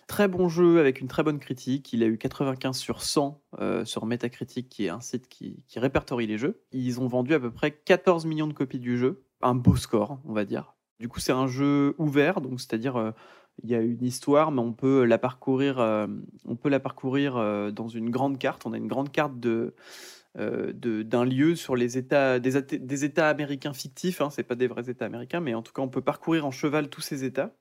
[0.07, 1.93] Très bon jeu avec une très bonne critique.
[1.93, 6.27] Il a eu 95 sur 100 euh, sur Metacritic, qui est un site qui, répertorie
[6.27, 6.61] les jeux.
[6.71, 9.23] Ils ont vendu à peu près 14 millions de copies du jeu.
[9.41, 10.75] Un beau score, on va dire.
[10.99, 13.11] Du coup, c'est un jeu ouvert, donc c'est-à-dire euh,
[13.63, 16.07] il y a une histoire, mais on peut la parcourir, euh,
[16.45, 17.35] on peut la parcourir
[17.71, 18.65] dans une grande carte.
[18.65, 19.73] On a une grande carte de-
[20.35, 24.19] d'un lieu sur les États, des, États américains fictifs.
[24.21, 26.51] Hein, c'est pas des vrais États américains, mais en tout cas, on peut parcourir en
[26.51, 27.55] cheval tous ces États.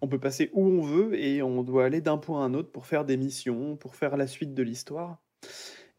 [0.00, 2.70] On peut passer où on veut et on doit aller d'un point à un autre
[2.70, 5.18] pour faire des missions, pour faire la suite de l'histoire.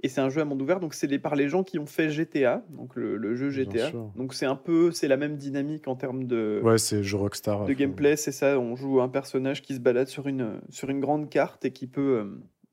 [0.01, 2.09] Et c'est un jeu à monde ouvert, donc c'est par les gens qui ont fait
[2.09, 3.91] GTA, donc le, le jeu GTA.
[4.15, 7.65] Donc c'est un peu, c'est la même dynamique en termes de, Ouais, c'est jeu Rockstar.
[7.65, 8.59] de Faut- gameplay, c'est ça.
[8.59, 11.87] On joue un personnage qui se balade sur une, sur une grande carte et qui
[11.87, 12.25] peut, euh,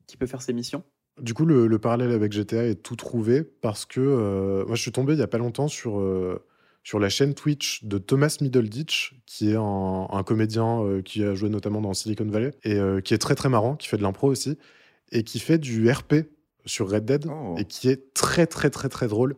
[0.06, 0.82] qui peut faire ses missions.
[1.20, 4.82] Du coup, le, le parallèle avec GTA est tout trouvé parce que euh, moi, je
[4.82, 6.42] suis tombé il y a pas longtemps sur, euh,
[6.84, 11.34] sur la chaîne Twitch de Thomas Middleditch, qui est un, un comédien euh, qui a
[11.34, 14.28] joué notamment dans Silicon Valley et qui est très très marrant, qui fait de l'impro
[14.28, 14.58] aussi
[15.12, 16.14] et qui fait du RP
[16.64, 17.54] sur Red Dead Oh.
[17.58, 19.36] et qui est très très très très drôle.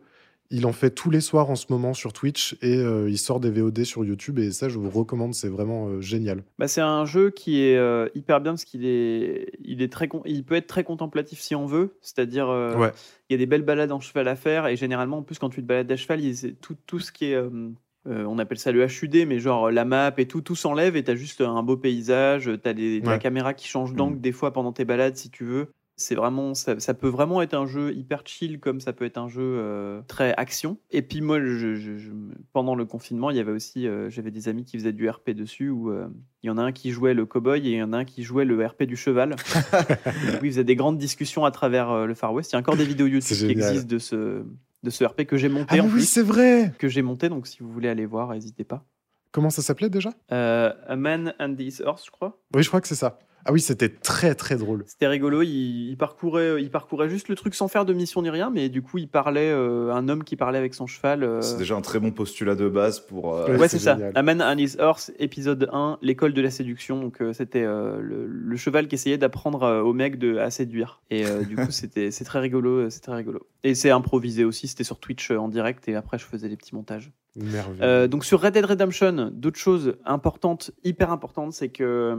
[0.50, 3.40] Il en fait tous les soirs en ce moment sur Twitch et euh, il sort
[3.40, 6.44] des VOD sur YouTube et ça, je vous recommande, c'est vraiment euh, génial.
[6.58, 10.08] Bah, c'est un jeu qui est euh, hyper bien parce qu'il est, il est très,
[10.26, 11.96] il peut être très contemplatif si on veut.
[12.02, 12.90] C'est-à-dire, Ouais.
[13.28, 15.48] il y a des belles balades en cheval à faire et généralement, en plus, quand
[15.50, 17.70] tu te balades à cheval, il- tout, tout ce qui est, euh,
[18.06, 21.14] on appelle ça le HUD, mais genre la map et tout, tout s'enlève et t'as
[21.14, 22.50] juste un beau paysage.
[22.62, 24.20] T'as la caméra qui change d'angle Mhm.
[24.20, 25.68] des fois pendant tes balades si tu veux.
[25.96, 29.16] C'est vraiment, ça, ça peut vraiment être un jeu hyper chill comme ça peut être
[29.16, 30.76] un jeu euh, très action.
[30.90, 32.10] Et puis moi, je, je- je-
[32.52, 35.30] pendant le confinement, il y avait aussi, euh, j'avais des amis qui faisaient du RP
[35.30, 36.08] dessus où euh,
[36.42, 38.04] il y en a un qui jouait le cowboy et il y en a un
[38.04, 39.36] qui jouait le RP du cheval.
[40.32, 42.50] Du coup, ils faisaient des grandes discussions à travers le Far West.
[42.50, 44.42] Il y a encore des vidéos YouTube qui existent de ce,
[44.82, 47.28] de ce RP que j'ai monté Ah mais en oui, c'est vrai Que j'ai monté,
[47.28, 48.84] donc si vous voulez aller voir, n'hésitez pas.
[49.30, 50.10] Comment ça s'appelait déjà?
[50.28, 52.40] A Man and His Horse, je crois.
[52.54, 53.18] Oui, je crois que c'est ça.
[53.46, 54.84] Ah oui, c'était très très drôle.
[54.86, 58.30] C'était rigolo, il, il parcourait, il parcourait juste le truc sans faire de mission ni
[58.30, 61.22] rien, mais du coup, il parlait, euh, un homme qui parlait avec son cheval.
[61.22, 63.34] euh, C'est déjà un très bon postulat de base pour.
[63.36, 63.98] euh, Ouais, Ouais, c'est ça.
[64.14, 67.00] A Man and His Horse, épisode 1, l'école de la séduction.
[67.00, 70.50] Donc, euh, c'était euh, le, le cheval qui essayait d'apprendre euh, au mec de, à
[70.50, 71.02] séduire.
[71.10, 72.88] Et euh, du coup, c'était, c'est très rigolo.
[72.90, 73.40] C'est très rigolo.
[73.62, 74.68] Et c'est improvisé aussi.
[74.68, 75.86] C'était sur Twitch euh, en direct.
[75.88, 77.12] Et après, je faisais des petits montages.
[77.36, 77.82] Merveilleux.
[77.82, 82.16] Euh, donc, sur Red Dead Redemption, d'autres choses importantes, hyper importantes, c'est que euh,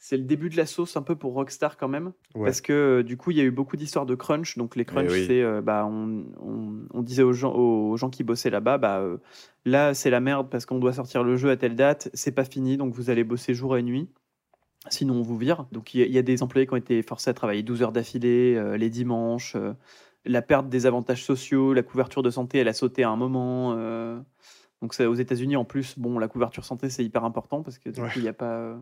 [0.00, 2.12] c'est le début de la sauce un peu pour Rockstar quand même.
[2.34, 2.44] Ouais.
[2.44, 4.56] Parce que euh, du coup, il y a eu beaucoup d'histoires de crunch.
[4.56, 5.24] Donc, les crunch, Eh oui.
[5.26, 5.42] c'est.
[5.42, 9.16] euh, bah, on, on- on disait aux gens, aux gens qui bossaient là-bas, bah, euh,
[9.64, 12.10] là, c'est la merde parce qu'on doit sortir le jeu à telle date.
[12.14, 14.08] C'est pas fini, donc vous allez bosser jour et nuit.
[14.88, 15.66] Sinon, on vous vire.
[15.72, 17.62] Donc, il y, a- il y a des employés qui ont été forcés à travailler
[17.64, 19.56] 12 heures d'affilée, euh, les dimanches.
[20.24, 23.74] la perte des avantages sociaux, la couverture de santé, elle a sauté à un moment.
[24.82, 28.00] donc, aux États-Unis, en plus, bon, la couverture santé, c'est hyper important parce que du
[28.00, 28.08] Ouais.
[28.08, 28.76] coup, il y a pas.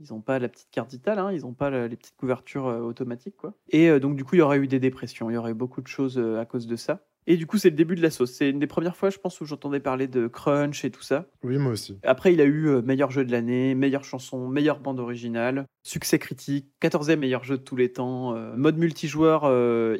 [0.00, 2.66] Ils n'ont pas la petite carte vitale, hein, ils n'ont pas la- les petites couvertures
[2.66, 3.36] euh, automatiques.
[3.36, 3.54] Quoi.
[3.70, 5.54] Et euh, donc, du coup, il y aurait eu des dépressions, il y aurait eu
[5.54, 7.06] beaucoup de choses euh, à cause de ça.
[7.28, 8.30] Et du coup, c'est le début de la sauce.
[8.34, 11.26] C'est une des premières fois, je pense, où j'entendais parler de crunch et tout ça.
[11.42, 11.98] Oui, moi aussi.
[12.04, 16.68] Après, il a eu meilleur jeu de l'année, meilleure chanson, meilleure bande originale, succès critique,
[16.80, 19.50] 14e meilleur jeu de tous les temps, mode multijoueur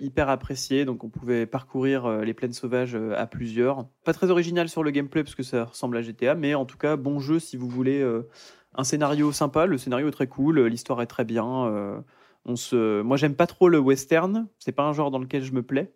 [0.01, 3.89] hyper apprécié, donc on pouvait parcourir les plaines sauvages à plusieurs.
[4.05, 6.79] Pas très original sur le gameplay parce que ça ressemble à GTA, mais en tout
[6.79, 8.05] cas, bon jeu si vous voulez
[8.77, 9.67] un scénario sympa.
[9.67, 11.67] Le scénario est très cool, euh, l'histoire est très bien.
[11.67, 11.99] euh,
[12.45, 13.03] on se...
[13.03, 15.93] Moi, j'aime pas trop le western, c'est pas un genre dans lequel je me plais.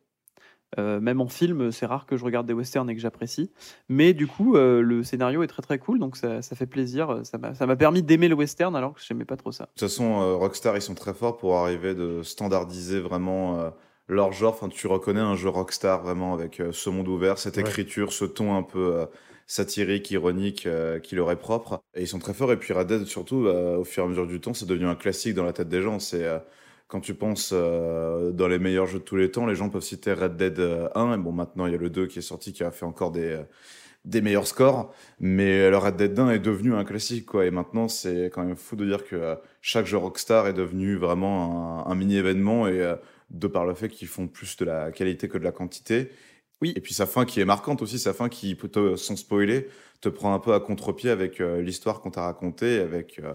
[0.78, 3.50] Euh, même en film, c'est rare que je regarde des westerns et que j'apprécie.
[3.88, 7.20] Mais du coup, euh, le scénario est très très cool, donc ça, ça fait plaisir.
[7.24, 9.64] Ça m'a permis d'aimer le western alors que j'aimais pas trop ça.
[9.64, 13.70] De toute façon, euh, Rockstar, ils sont très forts pour arriver de standardiser vraiment euh,
[14.06, 14.54] leur genre.
[14.54, 17.62] Enfin, tu reconnais un jeu Rockstar vraiment avec euh, ce monde ouvert, cette Ouais.
[17.62, 19.06] écriture, ce ton un peu euh,
[19.50, 21.82] satirique, ironique euh, qui leur est propre.
[21.94, 22.52] Et ils sont très forts.
[22.52, 24.86] Et puis Red Dead, surtout, euh, au fur et à mesure du temps, c'est devenu
[24.86, 25.98] un classique dans la tête des gens.
[25.98, 26.38] C'est euh,
[26.88, 29.82] quand tu penses euh, dans les meilleurs jeux de tous les temps, les gens peuvent
[29.82, 31.14] citer Red Dead euh, 1.
[31.14, 33.10] Et bon, maintenant, il y a le 2 qui est sorti qui a fait encore
[33.12, 33.22] des.
[33.32, 33.42] euh,
[34.04, 37.44] des meilleurs scores, mais le Red Dead 1 est devenu un classique, quoi.
[37.46, 40.96] Et maintenant, c'est quand même fou de dire que euh, chaque jeu Rockstar est devenu
[40.96, 42.96] vraiment un, un mini-événement et euh,
[43.30, 46.10] de par le fait qu'ils font plus de la qualité que de la quantité.
[46.60, 46.72] Oui.
[46.76, 48.56] Et puis sa fin qui est marquante aussi, sa fin qui,
[48.96, 49.68] sans spoiler,
[50.00, 53.32] te prend un peu à contre-pied avec euh, l'histoire qu'on t'a racontée, avec, euh,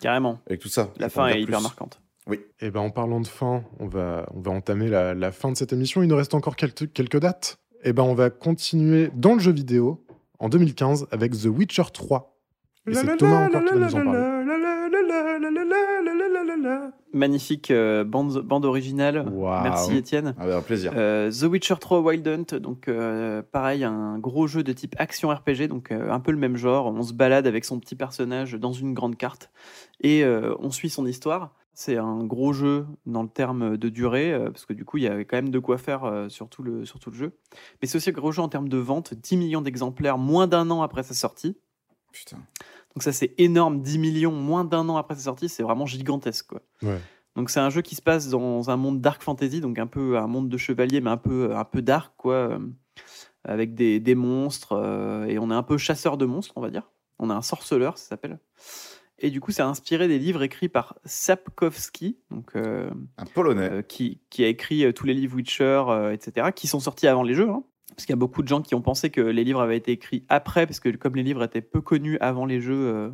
[0.00, 0.40] Carrément.
[0.46, 0.90] avec tout ça.
[0.98, 1.62] La fin est hyper plus.
[1.62, 2.00] marquante.
[2.60, 5.56] Et ben en parlant de fin, on va, on va entamer la, la fin de
[5.56, 6.02] cette émission.
[6.02, 7.58] Il nous reste encore quelques, quelques dates.
[7.82, 10.04] Et ben on va continuer dans le jeu vidéo
[10.38, 12.36] en 2015 avec The Witcher 3.
[12.86, 14.89] Et c'est Thomas encore qui va nous en parler.
[17.12, 19.24] Magnifique euh, bande, bande originale.
[19.62, 20.34] Merci Étienne.
[20.38, 20.92] Avec un plaisir.
[20.94, 25.28] Euh, The Witcher 3 Wild Hunt, donc euh, pareil, un gros jeu de type action
[25.28, 26.86] RPG, donc euh, un peu le même genre.
[26.86, 29.50] On se balade avec son petit personnage dans une grande carte
[30.00, 31.54] et euh, on suit son histoire.
[31.72, 35.06] C'est un gros jeu dans le terme de durée, parce que du coup, il y
[35.06, 37.32] avait quand même de quoi faire sur, tout le, sur tout le jeu.
[37.80, 40.68] Mais c'est aussi un gros jeu en termes de vente, 10 millions d'exemplaires moins d'un
[40.70, 41.56] an après sa sortie.
[42.12, 42.38] Putain.
[42.94, 46.46] Donc ça, c'est énorme, 10 millions moins d'un an après sa sortie, c'est vraiment gigantesque.
[46.48, 46.62] Quoi.
[46.82, 46.98] Ouais.
[47.36, 50.18] Donc c'est un jeu qui se passe dans un monde dark fantasy, donc un peu
[50.18, 52.58] un monde de chevalier, mais un peu, un peu dark, quoi, euh,
[53.44, 56.70] avec des, des monstres, euh, et on est un peu chasseur de monstres, on va
[56.70, 56.90] dire.
[57.20, 58.40] On a un sorceleur, ça s'appelle.
[59.22, 63.84] Et du coup, c'est inspiré des livres écrits par Sapkowski, donc, euh, Un polonais.
[63.86, 67.50] qui, qui a écrit tous les livres Witcher, etc., qui sont sortis avant les jeux.
[67.50, 67.62] hein.
[67.90, 69.92] Parce qu'il y a beaucoup de gens qui ont pensé que les livres avaient été
[69.92, 72.74] écrits après, parce que comme les livres étaient peu connus avant les jeux.
[72.74, 73.10] euh,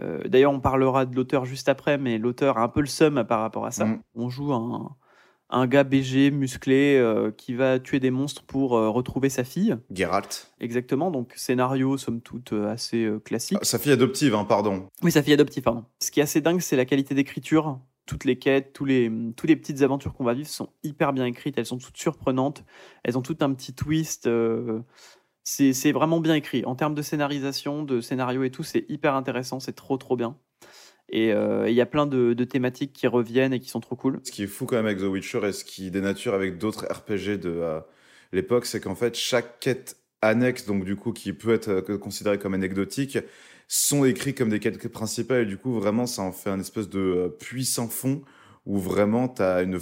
[0.00, 3.24] euh, D'ailleurs, on parlera de l'auteur juste après, mais l'auteur a un peu le seum
[3.24, 3.84] par rapport à ça.
[3.86, 4.02] Mm.
[4.14, 4.96] On joue un,
[5.50, 9.76] un gars BG, musclé, euh, qui va tuer des monstres pour retrouver sa fille.
[9.92, 10.52] Geralt.
[10.60, 13.58] Exactement, donc scénario, somme toute, assez classique.
[13.60, 14.88] Ah, Sa fille adoptive, hein, pardon.
[15.02, 15.84] Oui, sa fille adoptive, pardon.
[16.00, 17.80] Ce qui est assez dingue, c'est la qualité d'écriture.
[18.10, 21.24] Toutes les quêtes, tous les, toutes les petites aventures qu'on va vivre sont hyper bien
[21.24, 21.56] écrites.
[21.56, 22.64] Elles sont toutes surprenantes.
[23.04, 24.26] Elles ont toutes un petit twist.
[24.26, 24.80] euh,
[25.44, 26.64] c'est vraiment bien écrit.
[26.64, 29.60] En termes de scénarisation, de scénario et tout, c'est hyper intéressant.
[29.60, 30.36] C'est trop, trop bien.
[31.08, 34.18] Et euh, il y a plein de, thématiques qui reviennent et qui sont trop cool.
[34.24, 36.86] Ce qui est fou quand même avec The Witcher et ce qui dénature avec d'autres
[36.86, 37.78] RPG de euh,
[38.32, 42.54] l'époque, c'est qu'en fait, chaque quête annexe, donc du coup, qui peut être considérée comme
[42.54, 43.18] anecdotique,
[43.72, 45.42] sont écrits comme des quêtes principales.
[45.42, 48.22] Et du coup, vraiment, ça en fait un espèce de euh, puissant fond
[48.66, 49.78] où vraiment, tu as une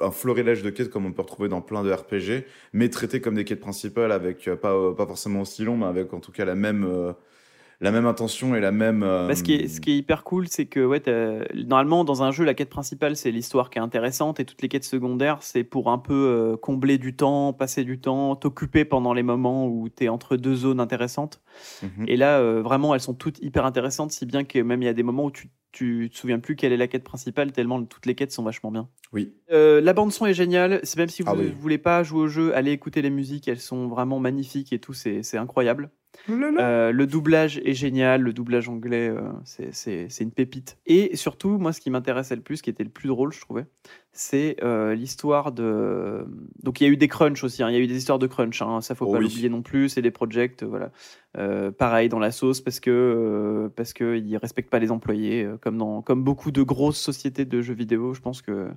[0.00, 3.34] un florilège de quêtes comme on peut retrouver dans plein de RPG, mais traitées comme
[3.34, 6.32] des quêtes principales avec euh, pas, euh, pas forcément aussi long, mais avec en tout
[6.32, 7.12] cas la même, euh,
[7.80, 9.02] la même intention et la même.
[9.02, 11.02] euh, Bah, ce, qui est, ce qui est hyper cool, c'est que ouais,
[11.54, 14.68] normalement, dans un jeu, la quête principale, c'est l'histoire qui est intéressante et toutes les
[14.68, 19.12] quêtes secondaires, c'est pour un peu euh, combler du temps, passer du temps, t'occuper pendant
[19.14, 21.40] les moments où tu es entre deux zones intéressantes.
[21.82, 22.04] mhm.
[22.06, 24.88] Et là, euh, vraiment, elles sont toutes hyper intéressantes, si bien que même il y
[24.88, 27.82] a des moments où tu, tu te souviens plus quelle est la quête principale, tellement
[27.84, 28.88] toutes les quêtes sont vachement bien.
[29.12, 29.32] Oui.
[29.52, 30.80] Euh, la bande son est géniale.
[30.82, 31.54] C'est même si vous Ah ne oui.
[31.58, 33.48] voulez pas jouer au jeu, allez écouter les musiques.
[33.48, 34.92] Elles sont vraiment magnifiques et tout.
[34.92, 35.90] C'est incroyable.
[36.28, 38.22] Euh, le doublage est génial.
[38.22, 40.78] Le doublage anglais, euh, c'est- une pépite.
[40.86, 43.40] Et surtout, moi, ce qui m'intéressait le plus, ce qui était le plus drôle, je
[43.40, 43.66] trouvais,
[44.12, 46.26] c'est euh, l'histoire de.
[46.62, 47.62] Donc, il y a eu des crunchs aussi.
[47.62, 47.70] hein.
[47.70, 48.60] Il y a eu des histoires de crunch.
[48.62, 48.80] Hein.
[48.80, 49.24] Ça, faut Oh pas oui.
[49.24, 49.88] l'oublier non plus.
[49.88, 50.90] C'est des projects, voilà.
[51.38, 55.48] Euh, pareil dans la sauce parce que euh, parce que ils respectent pas les employés,
[55.62, 58.14] comme dans comme beaucoup de grosses sociétés de jeux vidéo.
[58.14, 58.68] Je pense que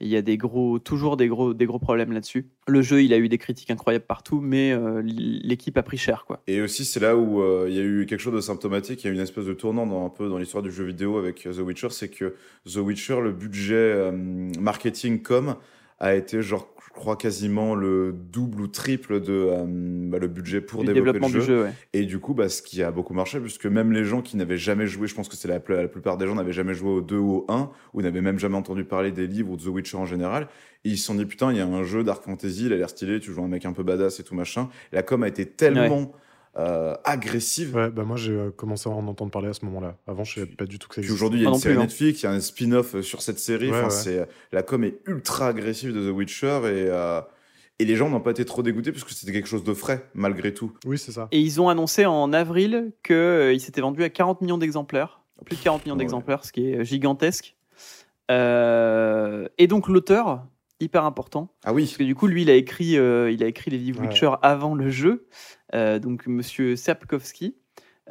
[0.00, 2.50] il y a des gros, toujours des gros, des gros problèmes là-dessus.
[2.68, 6.24] Le jeu, il a eu des critiques incroyables partout, mais euh, l'équipe a pris cher,
[6.26, 6.42] quoi.
[6.46, 9.06] Et aussi, c'est là où euh, il y a eu quelque chose de symptomatique, il
[9.06, 11.16] y a eu une espèce de tournant dans, un peu dans l'histoire du jeu vidéo
[11.16, 12.34] avec euh, The Witcher, c'est que
[12.70, 14.12] The Witcher, le budget
[14.58, 15.56] marketing com
[15.98, 20.80] a été genre, crois, quasiment le double ou triple de euh, bah, le budget pour
[20.80, 21.62] du développer le du jeu.
[21.64, 21.72] ouais.
[21.92, 24.56] Et du coup, bah, ce qui a beaucoup marché, puisque même les gens qui n'avaient
[24.56, 27.00] jamais joué, je pense que c'est la, la plupart des gens n'avaient jamais joué au
[27.00, 29.68] 2 ou au 1, ou n'avaient même jamais entendu parler des livres ou de The
[29.68, 30.48] Witcher en général,
[30.84, 32.76] et ils se sont dit, putain, il y a un jeu Dark Fantasy, il a
[32.76, 34.68] l'air stylé, tu joues un mec un peu badass et tout machin.
[34.92, 36.12] La com a été tellement
[36.58, 37.74] euh, agressive.
[37.76, 39.96] Ouais, bah moi j'ai euh, commencé à en entendre parler à ce moment-là.
[40.06, 41.74] Avant, je savais pas du tout que ça Puis aujourd'hui, il y a une série
[41.74, 41.84] plus, hein.
[41.84, 43.70] Netflix, il y a un spin-off euh, sur cette série.
[43.70, 43.90] Ouais, enfin, ouais.
[43.90, 47.20] c'est la com est ultra agressive de The Witcher et, euh,
[47.78, 50.54] et les gens n'ont pas été trop dégoûtés puisque c'était quelque chose de frais malgré
[50.54, 50.72] tout.
[50.86, 51.28] Oui, c'est ça.
[51.30, 55.62] Et ils ont annoncé en avril qu'il s'était vendu à 40 millions d'exemplaires, plus de
[55.62, 55.98] 40 millions Ouais.
[55.98, 57.54] d'exemplaires, ce qui est gigantesque.
[58.30, 60.44] Euh, et donc l'auteur
[60.80, 61.54] hyper important.
[61.64, 61.84] Ah oui.
[61.84, 64.08] Parce que du coup, lui, il a écrit, euh, il a écrit les livres Ouais.
[64.08, 65.26] Witcher avant le jeu.
[65.74, 67.56] Euh, donc, monsieur Sapkowski.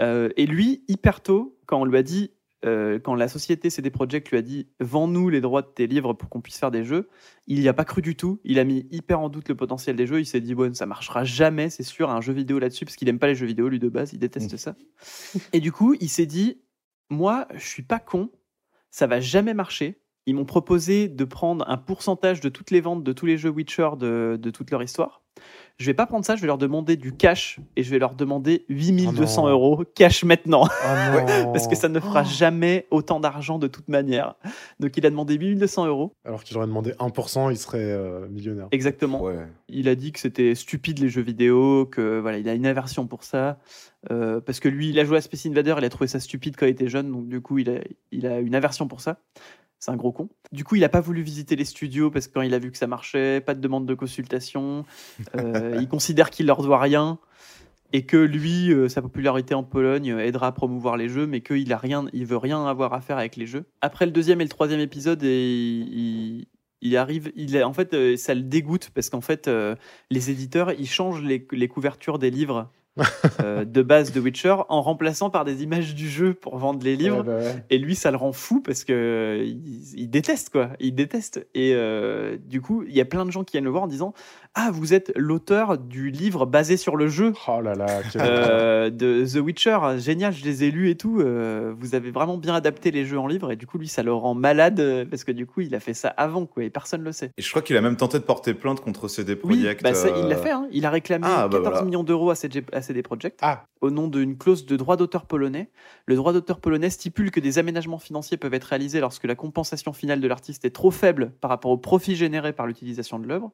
[0.02, 2.32] Euh, et lui, hyper tôt, quand on lui a dit,
[2.66, 6.14] euh, quand la société CD Projekt lui a dit vends-nous les droits de tes livres
[6.14, 7.10] pour qu'on puisse faire des jeux,
[7.48, 8.40] il n'y a pas cru du tout.
[8.44, 10.20] Il a mis hyper en doute le potentiel des jeux.
[10.20, 13.08] Il s'est dit bon, ça marchera jamais, c'est sûr, un jeu vidéo là-dessus, parce qu'il
[13.08, 14.76] aime pas les jeux vidéo lui de base, il déteste ça.
[15.54, 16.62] Et du coup, il s'est dit
[17.10, 18.32] moi, je suis pas con,
[18.90, 20.02] ça va jamais marcher.
[20.26, 23.52] Ils m'ont proposé de prendre un pourcentage de toutes les ventes de tous les jeux
[23.52, 25.25] Witcher de, de toute leur histoire.
[25.78, 28.16] Je vais pas prendre ça, je vais leur demander du cash et je vais leur
[28.16, 30.64] demander 8200 Oh euros cash maintenant.
[30.86, 31.52] Non.
[31.52, 34.36] Parce que ça ne fera jamais autant d'argent de toute manière.
[34.80, 38.68] Donc il a demandé 8200 euros, Alors qu'il aurait demandé 1%, il serait euh, millionnaire.
[38.72, 39.22] exactement.
[39.22, 39.46] Ouais.
[39.68, 43.06] Il a dit que c'était stupide les jeux vidéo, que voilà, il a une aversion
[43.06, 43.58] pour ça.
[44.12, 46.56] euh, parce que lui, il a joué à Space Invader, il a trouvé ça stupide
[46.56, 47.80] quand il était jeune, donc du coup, il a,
[48.14, 49.18] il a une aversion pour ça.
[49.80, 50.30] C'est un gros con.
[50.52, 52.72] Du coup, il n'a pas voulu visiter les studios parce que quand il a vu
[52.72, 54.86] que ça marchait, pas de demande de consultation.
[55.36, 57.20] euh, il considère qu'il leur doit rien
[57.94, 61.72] et que lui, euh, sa popularité en Pologne aidera à promouvoir les jeux, mais qu'il
[61.72, 63.66] a rien, il veut rien avoir à faire avec les jeux.
[63.82, 66.48] Après le deuxième et le troisième épisode, et il,
[66.82, 69.76] il arrive, il est, en fait, euh, ça le dégoûte parce qu'en fait, euh,
[70.10, 72.70] les éditeurs, ils changent les, les couvertures des livres
[73.42, 76.96] euh, de base de Witcher en remplaçant par des images du jeu pour vendre les
[76.96, 77.20] livres.
[77.20, 77.64] Ouais, bah ouais.
[77.70, 80.70] Et lui, ça le rend fou parce que euh, il, il déteste quoi.
[80.80, 81.46] Il déteste.
[81.54, 83.88] Et euh, du coup, il y a plein de gens qui viennent le voir en
[83.88, 84.14] disant
[84.58, 88.90] Ah, vous êtes l'auteur du livre basé sur le jeu Oh là là, quel euh,
[88.90, 89.78] de The Witcher.
[89.98, 91.20] Génial, je les ai lus et tout.
[91.20, 93.52] Euh, vous avez vraiment bien adapté les jeux en livre.
[93.52, 95.82] Et du coup, lui, ça le rend malade euh, parce que du coup, il a
[95.82, 96.64] fait ça avant quoi.
[96.64, 97.32] Et personne le sait.
[97.38, 99.84] Et je crois qu'il a même tenté de porter plainte contre CD Oui, Projekt.
[99.84, 100.52] bah ça, il l'a euh, fait.
[100.52, 100.68] hein.
[100.72, 101.82] Il a réclamé Ah, bah 14 voilà.
[101.86, 103.66] millions d'euros à, CG à CD Projekt Ah.
[103.82, 105.70] au nom d'une clause de droit d'auteur polonais.
[106.06, 109.92] Le droit d'auteur polonais stipule que des aménagements financiers peuvent être réalisés lorsque la compensation
[109.92, 113.52] finale de l'artiste est trop faible par rapport au profit généré par l'utilisation de l'œuvre.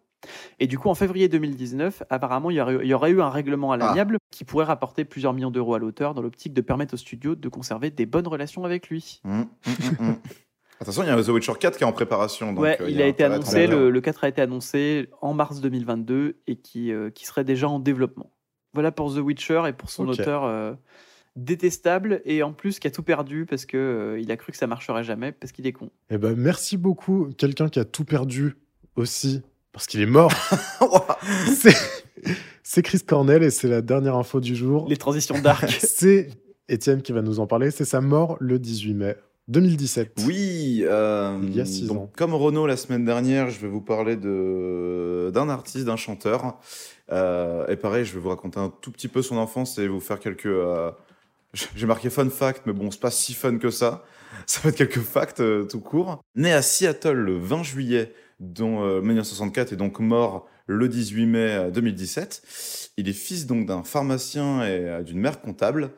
[0.59, 3.30] Et du coup, en février 2019, apparemment, il y aurait, il y aurait eu un
[3.30, 3.78] règlement à Ah.
[3.78, 7.36] l'amiable qui pourrait rapporter plusieurs millions d'euros à l'auteur dans l'optique de permettre au studio
[7.36, 9.22] de conserver des bonnes relations avec lui.
[9.26, 10.15] hum, hum, hum.
[10.80, 12.53] Attention, il y a The Witcher 4 qui est en préparation.
[12.53, 15.61] donc, ouais, euh, il a été annoncé, le, le 4 a été annoncé en mars
[15.61, 18.32] 2022 et qui, euh, qui serait déjà en développement.
[18.74, 20.74] Voilà pour The Witcher et pour son auteur euh,
[21.36, 24.57] détestable et en plus qui a tout perdu parce que euh, il a cru que
[24.57, 25.89] ça marcherait jamais parce qu'il est con.
[26.09, 27.30] Eh ben, merci beaucoup.
[27.38, 28.55] Quelqu'un qui a tout perdu
[28.95, 29.41] aussi,
[29.74, 30.32] parce qu'il est mort.
[32.63, 34.88] c'est, Chris Cornell et c'est la dernière info du jour.
[34.89, 35.69] Les transitions dark.
[35.80, 36.30] C'est
[36.69, 37.72] Étienne qui va nous en parler.
[37.72, 39.15] C'est sa mort le 18 mai
[39.47, 40.22] 2017.
[40.26, 42.09] Oui, euh, Il y a six donc, ans.
[42.15, 46.57] comme Renaud la semaine dernière, je vais vous parler d'un artiste, d'un chanteur.
[47.11, 49.99] Euh, et pareil, je vais vous raconter un tout petit peu son enfance et vous
[49.99, 50.45] faire quelques.
[50.45, 50.91] euh,
[51.76, 54.05] J'ai marqué fun fact, mais bon, c'est pas si fun que ça.
[54.45, 56.22] Ça va être quelques facts tout court.
[56.36, 61.39] Né à Seattle le 20 juillet dont, euh, 1964 et donc mort le 18 mai
[61.39, 62.91] euh, 2017.
[62.97, 65.91] Il est fils donc d'un pharmacien et euh, d'une mère comptable.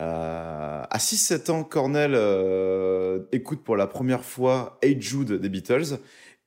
[0.00, 5.98] Euh, à 6-7 ans, Cornell euh, écoute pour la première fois Hey Jude des Beatles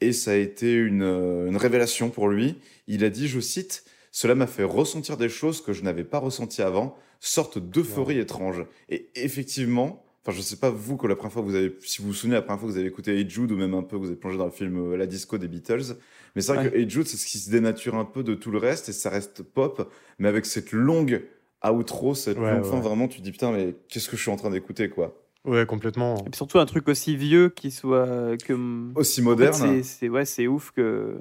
[0.02, 2.60] et ça a été une, euh, une révélation pour lui.
[2.88, 6.20] Il a dit, je cite, Cela m'a fait ressentir des choses que je n'avais pas
[6.20, 8.66] ressenties avant, sorte d'euphorie étrange.
[8.90, 12.02] Et effectivement, enfin je sais pas vous que la première fois que vous avez, si
[12.02, 13.84] vous vous souvenez la première fois que vous avez écouté Hey Jude ou même un
[13.84, 15.96] peu que vous avez plongé dans le film euh, La Disco des Beatles,
[16.36, 16.72] mais c'est vrai Ouais.
[16.72, 18.94] que Hey Jude c'est ce qui se dénature un peu de tout le reste et
[18.94, 21.24] ça reste pop, mais avec cette longue
[21.72, 24.32] outro, cette Ouais, longue fin, vraiment tu te dis putain mais qu'est-ce que je suis
[24.32, 25.16] en train d'écouter quoi?
[25.46, 26.18] Ouais, complètement.
[26.26, 28.54] Et puis surtout un truc aussi vieux qui soit que
[28.96, 29.54] Aussi En fait, moderne.
[29.54, 31.18] c'est- c'est ouais, c'est ouf que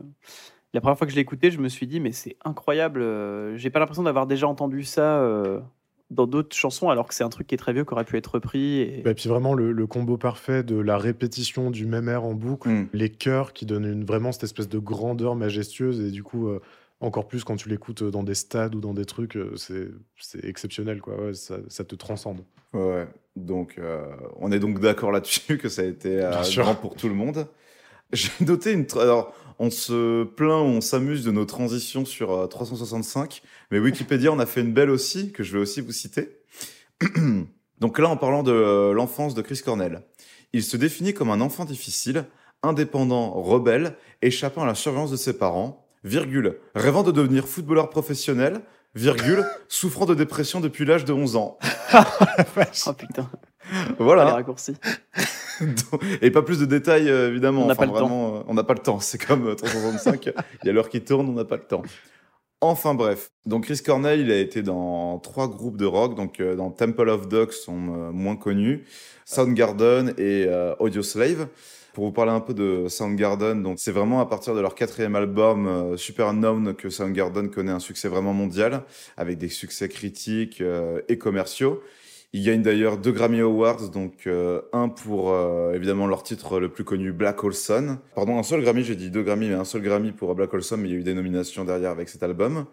[0.74, 3.02] la première fois que je l'ai écouté, je me suis dit mais c'est incroyable.
[3.02, 5.60] euh, J'ai pas l'impression d'avoir déjà entendu ça euh,
[6.10, 8.16] dans d'autres chansons, alors que c'est un truc qui est très vieux, qui aurait pu
[8.16, 8.80] être repris.
[8.80, 9.08] Et...
[9.08, 12.68] Et puis vraiment le, le combo parfait de la répétition du même air en boucle,
[12.68, 12.88] Mm.
[12.92, 16.60] les chœurs qui donnent une, vraiment cette espèce de grandeur majestueuse et du coup euh,
[17.00, 19.88] encore plus quand tu l'écoutes dans des stades ou dans des trucs, euh, c'est
[20.18, 21.20] c'est exceptionnel quoi.
[21.20, 22.40] Ouais, ça, ça te transcende.
[22.72, 26.94] Ouais, donc euh, on est donc d'accord là-dessus que ça a été euh, grand pour
[26.94, 27.46] tout le monde.
[28.12, 28.84] J'ai noté une.
[28.84, 34.30] tra- Alors, on se plaint, on s'amuse de nos transitions sur euh, 365, mais Wikipédia
[34.32, 36.38] en a fait une belle aussi, que je vais aussi vous citer.
[37.80, 40.02] donc là, en parlant de euh, l'enfance de Chris Cornell,
[40.52, 42.24] il se définit comme un enfant difficile,
[42.62, 48.60] indépendant, rebelle, échappant à la surveillance de ses parents, virgule, rêvant de devenir footballeur professionnel,
[48.94, 51.58] virgule, souffrant de dépression depuis l'âge de 11 ans.
[52.86, 53.30] Oh putain,
[53.98, 54.24] Voilà.
[54.26, 54.74] les raccourcis.
[56.22, 57.62] Et pas plus de détails, euh, évidemment.
[57.64, 58.36] On n'a Enfin, pas le temps.
[58.36, 59.00] euh, on n'a pas le temps.
[59.00, 60.26] C'est comme euh, 365,
[60.62, 61.82] il y a l'heure qui tourne, on n'a pas le temps.
[62.62, 66.56] Enfin bref, donc Chris Cornell, il a été dans trois groupes de rock, donc euh,
[66.56, 68.84] dans Temple of Dogs, sont euh, moins connus,
[69.26, 71.48] Soundgarden et euh, Audio Slave.
[71.92, 75.16] Pour vous parler un peu de Soundgarden, donc c'est vraiment à partir de leur quatrième
[75.16, 78.84] album euh, Super Unknown que Soundgarden connaît un succès vraiment mondial,
[79.18, 81.82] avec des succès critiques euh, et commerciaux.
[82.32, 86.68] Ils gagnent d'ailleurs deux Grammy Awards, donc euh, un pour euh, évidemment leur titre le
[86.68, 87.98] plus connu, Black Hole Sun.
[88.14, 90.62] Pardon, un seul Grammy, j'ai dit deux Grammy, mais un seul Grammy pour Black Hole
[90.62, 92.66] Sun, mais il y a eu des nominations derrière avec cet album.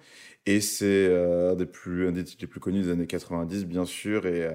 [0.45, 1.67] Et c'est euh, un, des
[2.07, 4.25] un des titres les plus connus des années 90, bien sûr.
[4.25, 4.49] Et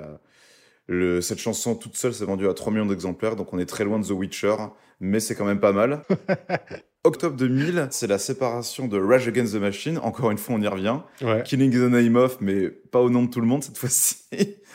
[0.90, 3.84] euh, cette chanson toute seule s'est vendue à 3 millions d'exemplaires, donc on est très
[3.84, 4.56] loin de The Witcher,
[5.00, 6.02] mais c'est quand même pas mal.
[7.08, 9.98] Octobre 2000, c'est la séparation de Rage Against the Machine.
[9.98, 10.98] Encore une fois, on y revient.
[11.22, 11.42] Ouais.
[11.44, 14.18] Killing the Name of, mais pas au nom de tout le monde cette fois-ci.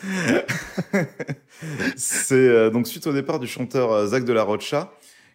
[1.96, 4.92] c'est euh, donc suite au départ du chanteur euh, Zach de la Rocha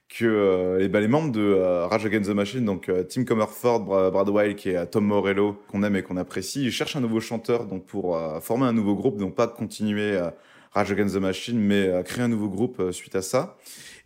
[0.09, 3.25] que euh, eh ben, les membres de euh, Rage Against the Machine, donc euh, Tim
[3.25, 6.95] Comerford, Bra- Brad Wilde et euh, Tom Morello, qu'on aime et qu'on apprécie, ils cherchent
[6.95, 10.19] un nouveau chanteur donc pour former un nouveau groupe, donc pas continuer
[10.71, 13.55] Rage Against the Machine, mais créer un nouveau groupe suite à ça.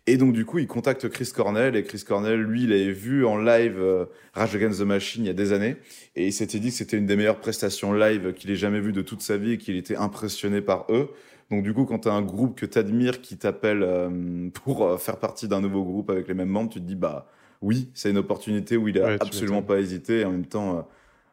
[0.06, 3.24] Et donc du coup, ils contactent Chris Cornell et Chris Cornell, lui, il avait vu
[3.24, 5.76] en live euh, Rage Against the Machine il y a des années
[6.14, 8.92] et il s'était dit que c'était une des meilleures prestations live qu'il ait jamais vues
[8.92, 11.08] de toute sa vie et qu'il était impressionné par eux.
[11.50, 14.84] Donc du coup, quand tu as un groupe que tu admires qui t'appelle euh, pour
[14.84, 17.26] euh, faire partie d'un nouveau groupe avec les mêmes membres, tu te dis bah
[17.62, 20.20] oui, c'est une opportunité où il a Ouais, absolument pas hésité.
[20.20, 20.80] Et en même temps, euh,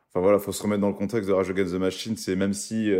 [0.09, 2.17] enfin voilà, faut se remettre dans le contexte de Rage Against the Machine.
[2.17, 2.91] C'est même si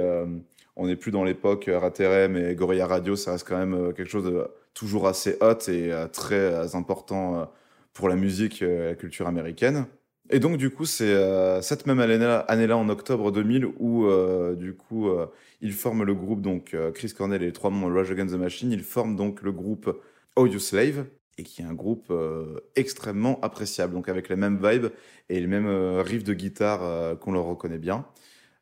[0.75, 4.25] on n'est plus dans l'époque RATRM et Gorilla Radio, ça reste quand même quelque chose
[4.25, 7.45] de toujours assez hot et euh, très euh, important euh,
[7.93, 9.85] pour la musique et la culture américaine.
[10.29, 14.07] Et donc, du coup, c'est cette même année-là, en octobre 2000, où,
[14.55, 15.09] du coup,
[15.59, 18.37] ils forment le groupe, donc Chris Cornell et les trois membres de Rage Against the
[18.37, 20.01] Machine, ils forment donc le groupe
[20.37, 21.03] Audio Slave,
[21.37, 22.13] et qui est un groupe
[22.77, 24.93] extrêmement appréciable, donc avec les mêmes vibes
[25.27, 25.67] et les mêmes
[25.99, 28.05] riffs de guitare qu'on leur reconnaît bien.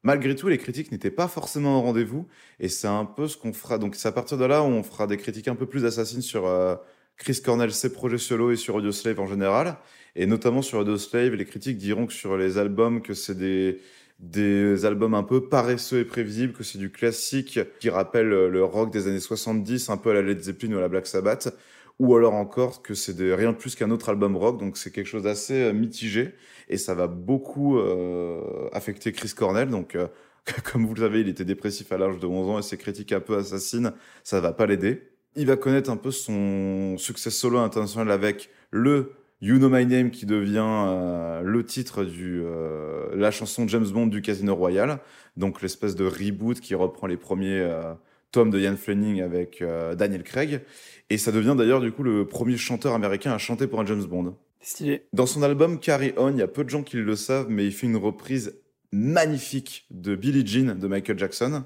[0.03, 2.27] Malgré tout, les critiques n'étaient pas forcément au rendez-vous,
[2.59, 3.77] et c'est un peu ce qu'on fera.
[3.77, 6.21] Donc, c'est à partir de là où on fera des critiques un peu plus assassines
[6.21, 6.75] sur euh,
[7.17, 9.77] Chris Cornell, ses projets solo et sur Audio Slave en général.
[10.15, 13.81] Et notamment sur Audio Slave, les critiques diront que sur les albums, que c'est des,
[14.19, 18.91] des albums un peu paresseux et prévisibles, que c'est du classique qui rappelle le rock
[18.91, 21.53] des années 70, un peu à la Led Zeppelin ou à la Black Sabbath,
[21.99, 25.07] ou alors encore que c'est rien de plus qu'un autre album rock, donc c'est quelque
[25.07, 26.33] chose d'assez euh, mitigé,
[26.69, 30.07] et ça va beaucoup euh, affecter Chris Cornell, donc euh,
[30.71, 33.11] comme vous le savez, il était dépressif à l'âge de 11 ans, et ses critiques
[33.11, 33.93] un peu assassines,
[34.23, 35.03] ça va pas l'aider.
[35.35, 40.11] Il va connaître un peu son succès solo international avec le You Know My Name
[40.11, 44.99] qui devient euh, le titre du euh, la chanson James Bond du Casino Royale,
[45.37, 47.93] donc l'espèce de reboot qui reprend les premiers euh,
[48.31, 50.61] tomes de Ian Fleming avec euh, Daniel Craig,
[51.09, 54.03] et ça devient d'ailleurs du coup le premier chanteur américain à chanter pour un James
[54.03, 54.35] Bond.
[54.61, 55.05] Stylé.
[55.13, 57.65] Dans son album Carry On, il y a peu de gens qui le savent, mais
[57.65, 58.55] il fait une reprise
[58.91, 61.63] magnifique de Billie Jean de Michael Jackson.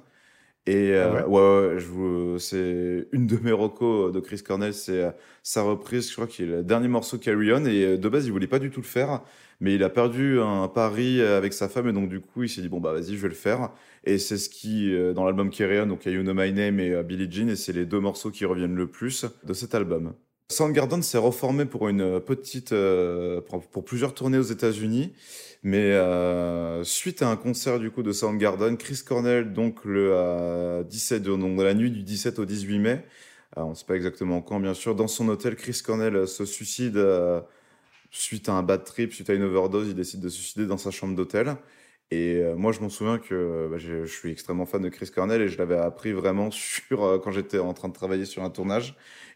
[0.65, 1.39] Et euh, Ah ouais.
[1.39, 5.11] ouais, ouais, je vous- c'est une de mes recos de Chris Cornell, c'est euh,
[5.43, 8.25] sa reprise, je crois qu'il est le dernier morceau Carry On, et euh, de base
[8.25, 9.21] il voulait pas du tout le faire,
[9.59, 12.61] mais il a perdu un pari avec sa femme, et donc du coup il s'est
[12.61, 13.71] dit bon bah vas-y je vais le faire,
[14.05, 17.29] et c'est ce qui, dans l'album Carry On, donc You Know My Name et Billie
[17.29, 20.13] Jean, et c'est les deux morceaux qui reviennent le plus de cet album.
[20.49, 25.13] Soundgarden s'est reformé pour une petite, euh, pour plusieurs tournées aux États-Unis,
[25.63, 30.83] mais euh, suite à un concert du coup de Soundgarden, Chris Cornell donc le euh,
[30.83, 33.05] 17, de- donc, dans la nuit du 17 au 18 mai,
[33.57, 36.25] euh, on ne sait pas exactement quand bien sûr, dans son hôtel, Chris Cornell euh,
[36.27, 37.41] se suicide euh,
[38.11, 40.77] suite à un bad trip, suite à une overdose, il décide de se suicider dans
[40.77, 41.55] sa chambre d'hôtel.
[42.11, 45.41] Et euh, moi, je m'en souviens que bah, je, suis extrêmement fan de Chris Cornell
[45.41, 48.49] et je l'avais appris vraiment sur euh, quand j'étais en train de travailler sur un
[48.49, 48.95] tournage.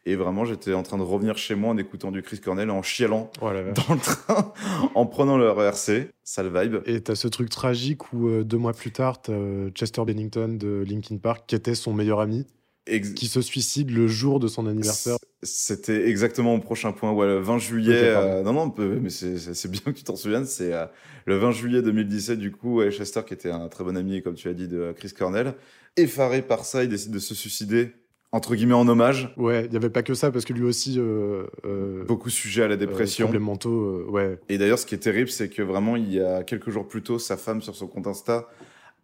[0.10, 2.82] Et vraiment, j'étais en train de revenir chez moi en écoutant du Chris Cornell, en
[2.82, 4.54] chialant Oh dans le train,
[4.96, 6.10] en prenant le RERC.
[6.24, 6.78] Sale vibe.
[6.86, 10.56] Et t'as ce truc tragique où euh, deux mois plus tard, t'as euh, Chester Bennington
[10.58, 12.48] de Linkin Park, qui était son meilleur ami,
[12.86, 15.18] Ex- qui se suicide le jour de son anniversaire.
[15.44, 17.12] C'était exactement mon prochain point.
[17.12, 18.00] Ouais, le 20 juillet.
[18.16, 20.46] Euh, non, non, mais c'est bien que tu t'en souviennes.
[20.46, 20.86] C'est euh,
[21.26, 24.48] le 20 juillet 2017, du coup, Chester, qui était un très bon ami, comme tu
[24.48, 25.54] as dit, de Chris Cornell,
[25.98, 27.92] effaré par ça, il décide de se suicider,
[28.38, 29.34] entre guillemets, en hommage.
[29.36, 30.96] Ouais, il n'y avait pas que ça, parce que lui aussi.
[30.98, 33.26] Euh, euh, Beaucoup sujet à la euh, dépression.
[33.26, 34.40] problèmes mentaux, euh, ouais.
[34.48, 37.02] Et d'ailleurs, ce qui est terrible, c'est que vraiment, il y a quelques jours plus
[37.02, 38.48] tôt, sa femme, sur son compte Insta,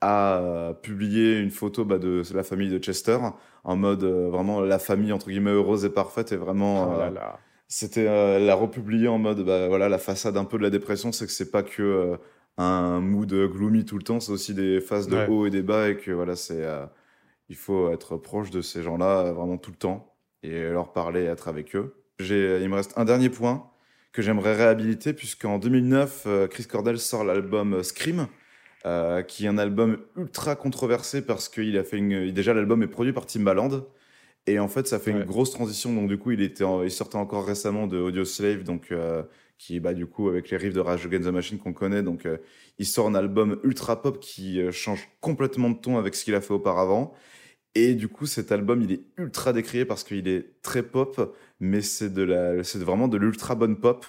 [0.01, 3.17] a euh, publié une photo bah, de la famille de Chester,
[3.63, 6.93] en mode euh, vraiment la famille, entre guillemets, heureuse et parfaite, et vraiment.
[6.95, 7.09] Oh euh.
[7.67, 11.11] C'était euh, la republier en mode bah, voilà la façade un peu de la dépression
[11.11, 12.17] c'est que c'est pas que euh,
[12.59, 15.27] un mood gloomy tout le temps c'est aussi des phases de Ouais.
[15.27, 16.85] haut et des bas et que voilà c'est euh,
[17.49, 21.23] il faut être proche de ces gens-là euh, vraiment tout le temps et leur parler
[21.23, 23.69] être avec eux j'ai il me reste un dernier point
[24.11, 28.27] que j'aimerais réhabiliter puisqu'en 2009 euh, Chris Cornell sort l'album Scream
[28.85, 32.87] euh, qui est un album ultra controversé parce qu'il a fait une déjà l'album est
[32.87, 33.85] produit par Timbaland
[34.45, 35.19] Et en fait, ça fait Ouais.
[35.21, 35.93] une grosse transition.
[35.93, 39.23] Donc, du coup, il, était en- il sortait encore récemment de Audio Slave, donc, euh,
[39.63, 42.03] qui, bah, du coup, avec les riffs de Rage Against the Machine qu'on connaît.
[42.03, 42.37] Donc, euh,
[42.79, 46.35] il sort un album ultra pop qui euh, change complètement de ton avec ce qu'il
[46.35, 47.13] a fait auparavant.
[47.73, 51.81] Et du coup, cet album, il est ultra décrié parce qu'il est très pop, mais
[51.81, 54.05] c'est de la, c'est vraiment de l'ultra bonne pop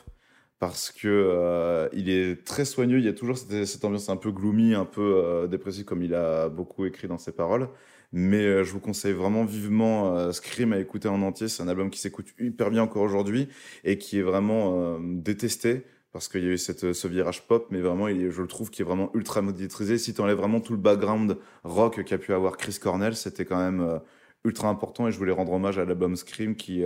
[0.59, 2.99] parce que euh, il est très soigneux.
[2.99, 6.15] Il y a toujours cette, cette ambiance un peu gloomy, un peu dépressive, comme il
[6.15, 7.69] a beaucoup écrit dans ses paroles.
[8.13, 11.49] Mais euh, je vous conseille vraiment vivement euh, Scream à écouter en entier.
[11.49, 13.49] C'est un album qui s'écoute hyper bien encore aujourd'hui
[13.85, 17.67] et qui est vraiment euh, détesté parce qu'il y a eu cette, ce virage pop,
[17.71, 19.99] mais vraiment, je le trouve qui est vraiment ultra maîtrisé.
[19.99, 23.59] Si tu enlèves vraiment tout le background rock qu'a pu avoir Chris Cornell, c'était quand
[23.59, 24.01] même
[24.45, 26.85] ultra important et je voulais rendre hommage à l'album Scream qui,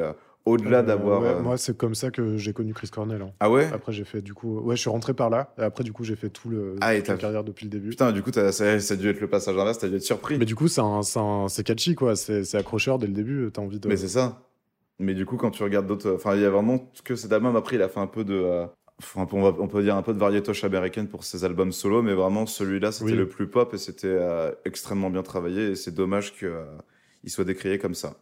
[0.48, 1.20] au-delà Euh, d'avoir.
[1.22, 3.22] ouais, euh, Moi, c'est comme ça que j'ai connu Chris Cornell.
[3.22, 3.30] hein.
[3.40, 3.68] Ah ouais?
[3.72, 4.58] Après, j'ai fait du coup.
[4.60, 5.52] Ouais, je suis rentré par là.
[5.58, 7.70] Et après, du coup, j'ai fait tout le Ah, et toute la carrière depuis le
[7.70, 7.90] début.
[7.90, 10.38] Putain, du coup, ça, ça a dû être le passage inverse, t'as dû être surpris.
[10.38, 12.16] Mais du coup, c'est un- un- catchy, quoi.
[12.16, 13.50] C'est accrocheur dès le début.
[13.52, 13.88] T'as envie de.
[13.88, 14.42] Mais c'est ça.
[14.98, 16.12] Mais du coup, quand tu regardes d'autres.
[16.14, 17.54] Enfin, il y a vraiment que cet album.
[17.56, 18.34] Après, il a fait un peu de.
[18.34, 18.66] euh,
[19.00, 22.02] enfin, on, va- on peut dire un peu de variétoche américaine pour ses albums solo,
[22.02, 23.16] mais vraiment, celui-là, c'était Oui.
[23.16, 24.18] le plus pop et c'était
[24.64, 25.70] extrêmement bien travaillé.
[25.70, 28.14] Et c'est dommage qu'il soit décrié comme ça.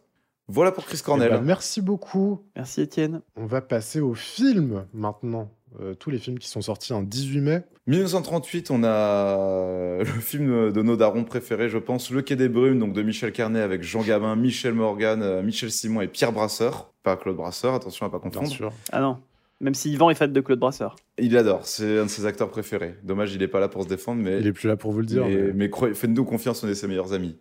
[0.47, 1.29] Voilà pour Chris Eh Cornell.
[1.31, 2.41] ben, merci beaucoup.
[2.55, 3.21] Merci Étienne.
[3.35, 5.51] On va passer aux films maintenant.
[5.81, 7.63] Euh, tous les films qui sont sortis un 18 mai.
[7.87, 12.79] 1938, on a le film de nos darons préférés, je pense, Le Quai des Brumes,
[12.79, 16.91] donc de Michel Carnet avec Jean Gabin, Michel Morgan, euh, Michel Simon et Pierre Brasseur.
[17.03, 18.49] Pas Claude Brasseur, attention à pas Bien confondre.
[18.49, 18.71] sûr.
[18.91, 19.17] Ah non,
[19.61, 20.95] même si Yvan est fan de Claude Brasseur.
[21.17, 22.95] Il adore, c'est un de ses acteurs préférés.
[23.03, 24.99] Dommage, il est pas là pour se défendre, mais, Il est plus là pour vous
[24.99, 25.25] le dire.
[25.25, 27.37] mais, mais- faites-nous confiance, on est ses meilleurs amis.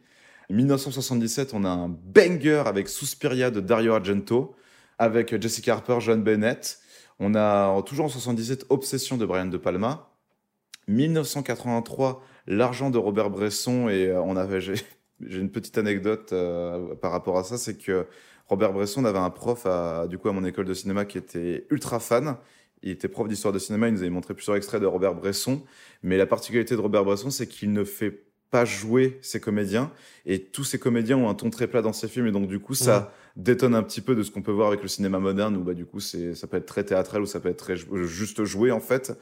[0.51, 4.55] 1977, on a un banger avec Suspiria de Dario Argento,
[4.99, 6.79] avec Jessica Harper, John Bennett.
[7.19, 10.11] On a toujours en 77 Obsession de Brian De Palma.
[10.89, 14.61] 1983, L'argent de Robert Bresson et euh, on avait
[15.21, 18.07] j'ai une petite anecdote euh, par rapport à ça, c'est que
[18.47, 21.67] Robert Bresson avait un prof à, du coup à mon école de cinéma qui était
[21.71, 22.37] ultra fan.
[22.83, 25.63] Il était prof d'histoire de cinéma, il nous avait montré plusieurs extraits de Robert Bresson,
[26.03, 29.91] mais la particularité de Robert Bresson, c'est qu'il ne fait pas jouer ses comédiens.
[30.25, 32.27] Et tous ces comédiens ont un ton très plat dans ses films.
[32.29, 34.81] Et donc du coup ça détonne un petit peu de ce qu'on peut voir avec
[34.83, 37.39] le cinéma moderne où bah du coup c'est ça peut être très théâtral ou ça
[37.39, 39.13] peut être très jou- juste joué en fait.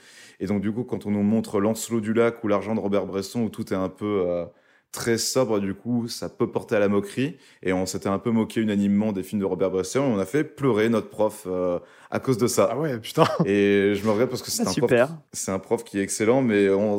[0.41, 3.07] Et donc du coup quand on nous montre Lancelot du lac ou l'argent de Robert
[3.07, 4.45] Bresson où tout est un peu euh,
[4.93, 7.37] très sobre du coup ça peut porter à la moquerie.
[7.63, 10.01] Et on s'était un peu moqué unanimement des films de Robert Bresson.
[10.01, 11.81] Et on a fait pleurer notre prof euh,
[12.13, 12.69] à cause de ça.
[12.71, 13.25] Ah ouais, putain.
[13.47, 15.07] et je me regrette parce que c'est Ah, un super.
[15.09, 16.99] prof c'est un prof qui est excellent mais on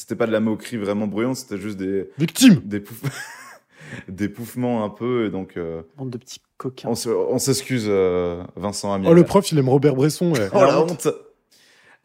[0.00, 2.56] c'était pas de la moquerie vraiment bruyante c'était juste des Victime.
[2.64, 3.10] des, pouf-
[4.08, 6.88] des poufements un peu et donc euh, Bande de petits coquins.
[6.88, 10.32] on se- on s'excuse euh, Vincent Amiel Oh, le prof, il aime Robert Bresson.
[10.32, 10.48] ouais.
[10.54, 11.08] Oh la honte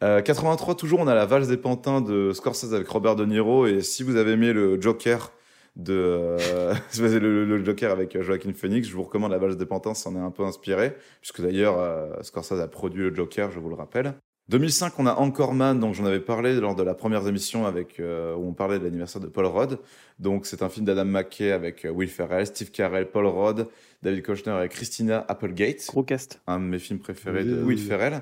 [0.02, 3.66] Euh, 83, toujours, on a la valse des pantins de Scorsese avec Robert De Niro.
[3.66, 5.32] Et si vous avez aimé le Joker
[5.76, 9.94] de euh, le, le Joker avec Joaquin Phoenix, je vous recommande la valse des pantins,
[9.94, 13.58] ça en est un peu inspiré, puisque d'ailleurs euh, Scorsese a produit le Joker, je
[13.58, 14.14] vous le rappelle.
[14.48, 17.98] 2005, on a Encore Man, dont j'en avais parlé lors de la première émission avec
[17.98, 19.78] euh, où on parlait de l'anniversaire de Paul Rudd.
[20.20, 23.66] Donc c'est un film d'Adam McKay avec euh, Will Ferrell, Steve Carell, Paul Rudd,
[24.04, 26.40] David Koechner et Christina Applegate Gros cast.
[26.46, 27.78] un de mes films préférés Oui, de oui, Will.
[27.78, 28.20] Ferrell.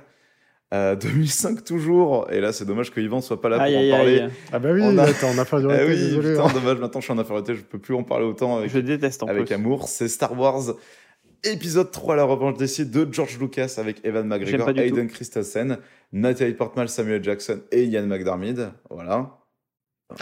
[0.73, 3.97] Euh, 2005 toujours, et là c'est dommage que Yvan soit pas là pour Aïe, en
[3.97, 4.21] parler.
[4.23, 4.31] aïe.
[4.51, 6.31] Ah bah oui, On a- t'es en Eh infériorité, oui, désolé.
[6.31, 6.53] putain, hein.
[6.55, 9.23] dommage, maintenant je suis en infériorité, je peux plus en parler autant avec, Je déteste
[9.23, 9.55] en avec plus.
[9.55, 9.87] amour.
[9.89, 10.63] C'est Star Wars
[11.45, 15.79] épisode 3, La Revanche des Sith de George Lucas avec Evan McGregor, Hayden Christensen,
[16.13, 18.71] Natalie Portman, Samuel Jackson et Ian McDermid.
[18.91, 19.39] Voilà.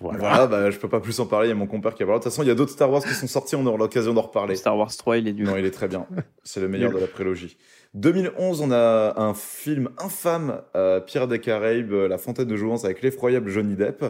[0.00, 0.18] Voilà.
[0.18, 2.06] Voilà, bah, je peux pas plus en parler, il y a mon compère qui a
[2.06, 2.18] parlé.
[2.18, 4.12] De toute façon, il y a d'autres Star Wars qui sont sortis, on aura l'occasion
[4.12, 4.54] d'en reparler.
[4.54, 5.46] Star Wars 3, il est nul.
[5.46, 6.06] Non, il est très bien.
[6.44, 7.56] C'est le meilleur de la prélogie.
[7.94, 12.84] 2011, on a un film infâme, euh, Pierre des Caraïbes, euh, La Fontaine de Jouvence
[12.84, 14.04] avec l'effroyable Johnny Depp.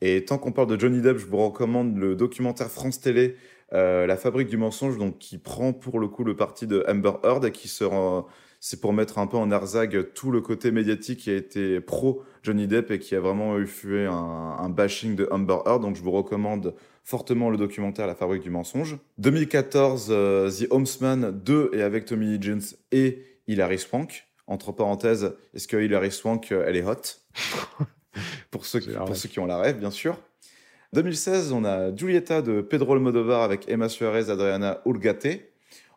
[0.00, 3.36] Et tant qu'on parle de Johnny Depp, je vous recommande le documentaire France Télé,
[3.72, 7.12] euh, La Fabrique du mensonge, donc qui prend pour le coup le parti de Amber
[7.22, 8.26] Heard et qui sera,
[8.60, 12.22] c'est pour mettre un peu en arzag tout le côté médiatique qui a été pro
[12.42, 15.82] Johnny Depp et qui a vraiment eu fait un, un bashing de Amber Heard.
[15.82, 18.96] Donc je vous recommande fortement le documentaire La Fabrique du mensonge.
[19.18, 24.26] 2014, euh, The Homesman 2 et avec Tommy Lee Jones et Hilary Swank.
[24.46, 26.94] Entre parenthèses, est-ce que Hilary Swank, euh, elle est hot?
[28.50, 30.16] Pour, ceux qui, pour ceux qui ont la rêve, bien sûr.
[30.94, 35.40] 2016, on a Giulietta de Pedro Almodovar avec Emma Suarez, Adriana Urgate.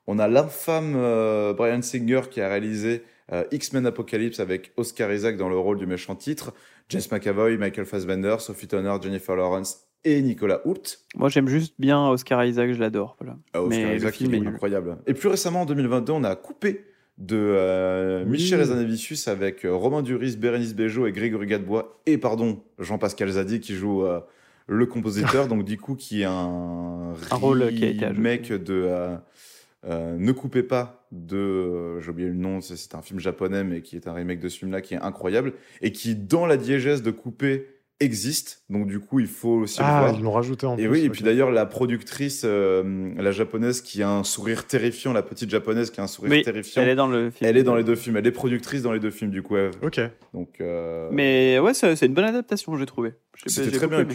[0.08, 5.38] On a l'infâme euh, Brian Singer qui a réalisé euh, X-Men Apocalypse avec Oscar Isaac
[5.38, 6.52] dans le rôle du méchant titre,
[6.90, 10.98] James McAvoy, Michael Fassbender, Sophie Turner, Jennifer Lawrence et Nicolas Hoult.
[11.16, 13.18] Moi, j'aime juste bien Oscar Isaac, je l'adore.
[13.20, 13.38] Voilà.
[13.54, 14.50] Ah, Oscar Mais Isaac, film il est est nul.
[14.50, 14.98] incroyable.
[15.06, 16.86] Et plus récemment, en 2022, on a coupé
[17.20, 18.26] de euh.
[18.26, 23.76] Michel Hazanavicius avec Romain Duris, Bérénice Bejo et Grégory Gadebois et pardon Jean-Pascal Zadi qui
[23.76, 24.22] joue euh,
[24.68, 28.22] le compositeur, donc du coup, qui est un, Un rôle qui a été ajouté.
[28.22, 29.16] mec de euh,
[29.86, 31.38] euh, Ne coupez pas de.
[31.38, 34.40] euh, J'ai oublié le nom, c'est- c'est un film japonais, mais qui est un remake
[34.40, 37.68] de ce film-là qui est incroyable et qui, dans la diégèse de couper,
[38.00, 38.64] existe.
[38.70, 40.16] Donc du coup, il faut aussi le Ah, voir.
[40.18, 40.88] ils l'ont rajouté en Et plus.
[40.90, 45.24] oui, et puis d'ailleurs, la productrice, euh, la japonaise qui a un sourire terrifiant, la
[45.24, 47.50] petite japonaise qui a un sourire Oui, terrifiant, Elle est dans le film.
[47.50, 48.18] elle est dans les deux films.
[48.18, 49.56] Elle est productrice dans les deux films, du coup.
[49.56, 49.72] ouais.
[49.82, 50.00] Ok.
[50.34, 53.14] Donc, euh, Mais ouais, c'est une bonne adaptation, j'ai trouvé.
[53.46, 54.00] C'était très bien.
[54.00, 54.14] Aimé.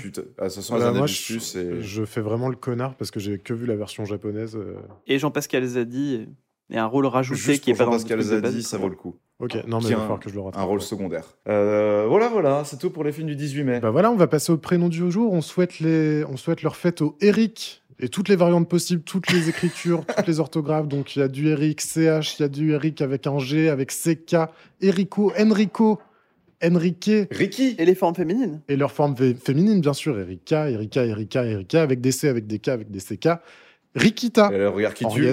[0.48, 1.38] sont les Bah, moi, je,
[1.80, 4.56] je fais vraiment le connard parce que j'ai que vu la version japonaise.
[4.56, 4.74] euh.
[5.06, 6.28] Et Jean-Pascal Zadi
[6.72, 9.14] et un rôle rajouté Juste qui est pas dans base, Zadi, ça vaut le coup.
[9.38, 10.62] Ok, non, mais il a va un- falloir que je le rattrape.
[10.62, 11.24] Un rôle secondaire.
[11.48, 13.80] Euh, voilà, voilà, c'est tout pour les films du 18 mai.
[13.80, 15.32] Bah voilà, on va passer au prénom du jour.
[15.32, 16.24] On souhaite, les...
[16.24, 20.26] on souhaite leur fête au Eric et toutes les variantes possibles, toutes les écritures, toutes
[20.26, 20.88] les orthographes.
[20.88, 23.68] Donc il y a du Eric CH, il y a du Eric avec un G,
[23.68, 24.36] avec CK,
[24.80, 26.00] Erico, Enrico,
[26.64, 30.16] Enrique Ricky Et les formes féminines et leur forme fé- féminine, bien sûr.
[30.18, 33.28] Erika, Erika, Erika, Erika, avec des C, avec des K, avec des CK.
[33.96, 35.26] Rikita, Et alors, regarde qui tue.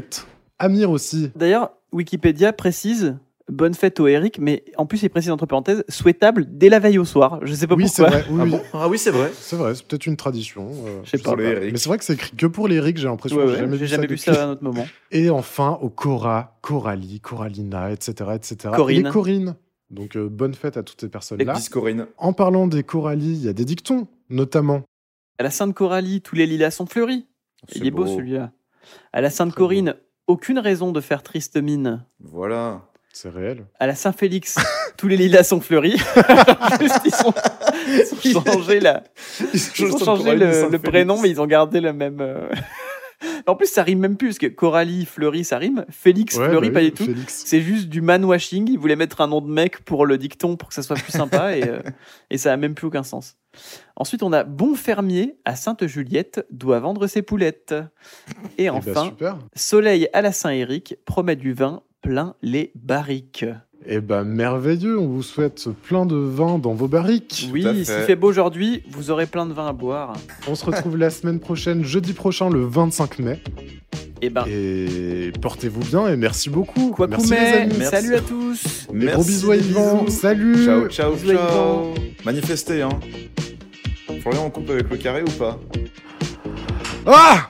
[0.60, 1.32] Amir aussi.
[1.36, 6.46] D'ailleurs, Wikipédia précise bonne fête au Eric, mais en plus, il précise entre parenthèses souhaitable
[6.52, 7.40] dès la veille au soir.
[7.44, 8.20] Je sais pas Oui, c'est pourquoi.
[8.20, 8.30] vrai.
[8.30, 8.50] Oui, Ah, oui.
[8.52, 9.32] bon ah oui, c'est vrai.
[9.34, 10.70] C'est vrai, c'est peut-être une tradition.
[10.86, 11.32] euh, Je sais pas.
[11.32, 11.72] Pour les Eric.
[11.72, 13.38] Mais c'est vrai que c'est écrit que pour les Eric, j'ai l'impression.
[13.38, 14.86] Ouais, que ouais, j'ai jamais j'ai vu jamais ça vu ça à un autre moment.
[15.12, 18.32] Et enfin, au Cora, Coralie, Coralina, etc.
[18.36, 18.58] etc.
[18.76, 19.00] Corinne.
[19.00, 19.56] Et les Corinne.
[19.90, 21.54] Donc, euh, bonne fête à toutes ces personnes-là.
[21.56, 22.06] Discorine.
[22.18, 24.84] En parlant des Coralies, il y a des dictons, notamment.
[25.40, 27.26] À la Sainte Coralie, tous les lilas sont fleuris.
[27.74, 28.52] Il est beau, celui-là.
[29.14, 29.66] À la Sainte Très beau.
[30.30, 32.06] Aucune raison de faire triste mine.
[32.20, 32.82] Voilà.
[33.12, 33.66] C'est réel.
[33.80, 34.58] À la Saint-Félix,
[34.96, 35.98] tous les lilas sont fleuris.
[36.80, 37.34] Juste, ils, sont,
[38.24, 39.04] ils ont changé, la,
[39.52, 42.22] ils ont changé le, le prénom, mais ils ont gardé le même.
[42.22, 42.48] euh,
[43.48, 45.86] en plus, ça rime même plus, parce que Coralie, Fleury, ça rime.
[45.90, 47.08] Félix, Ouais, Fleury, bah pas du tout.
[47.28, 48.70] C'est juste du man-washing.
[48.70, 51.12] Ils voulaient mettre un nom de mec pour le dicton pour que ça soit plus
[51.12, 51.82] sympa et, euh,
[52.30, 53.36] et ça a même plus aucun sens.
[53.96, 57.74] Ensuite, on a Bon Fermier à Sainte-Juliette doit vendre ses poulettes.
[58.58, 59.14] Et Eh ben, enfin.
[59.56, 63.46] Soleil à la Saint-Éric promet du vin plein les barriques.
[63.86, 65.00] Eh ben, merveilleux.
[65.00, 67.50] On vous souhaite plein de vin dans vos barriques.
[67.52, 68.16] Oui, s'il fait.
[68.16, 70.14] beau aujourd'hui, vous aurez plein de vin à boire.
[70.48, 73.42] On se retrouve la semaine prochaine, jeudi prochain, le 25 mai.
[74.22, 76.92] Et ben, Et portez-vous bien et merci beaucoup.
[76.92, 77.86] quoi merci les amis.
[77.86, 78.88] salut à tous.
[78.94, 80.08] Et gros bisous à Yvan.
[80.10, 80.66] Salut.
[80.66, 81.94] Ciao, ciao, Bisous ciao.
[82.26, 82.90] Manifestez, hein.
[84.22, 85.58] Florian, on coupe avec le carré ou pas?
[87.06, 87.50] Ah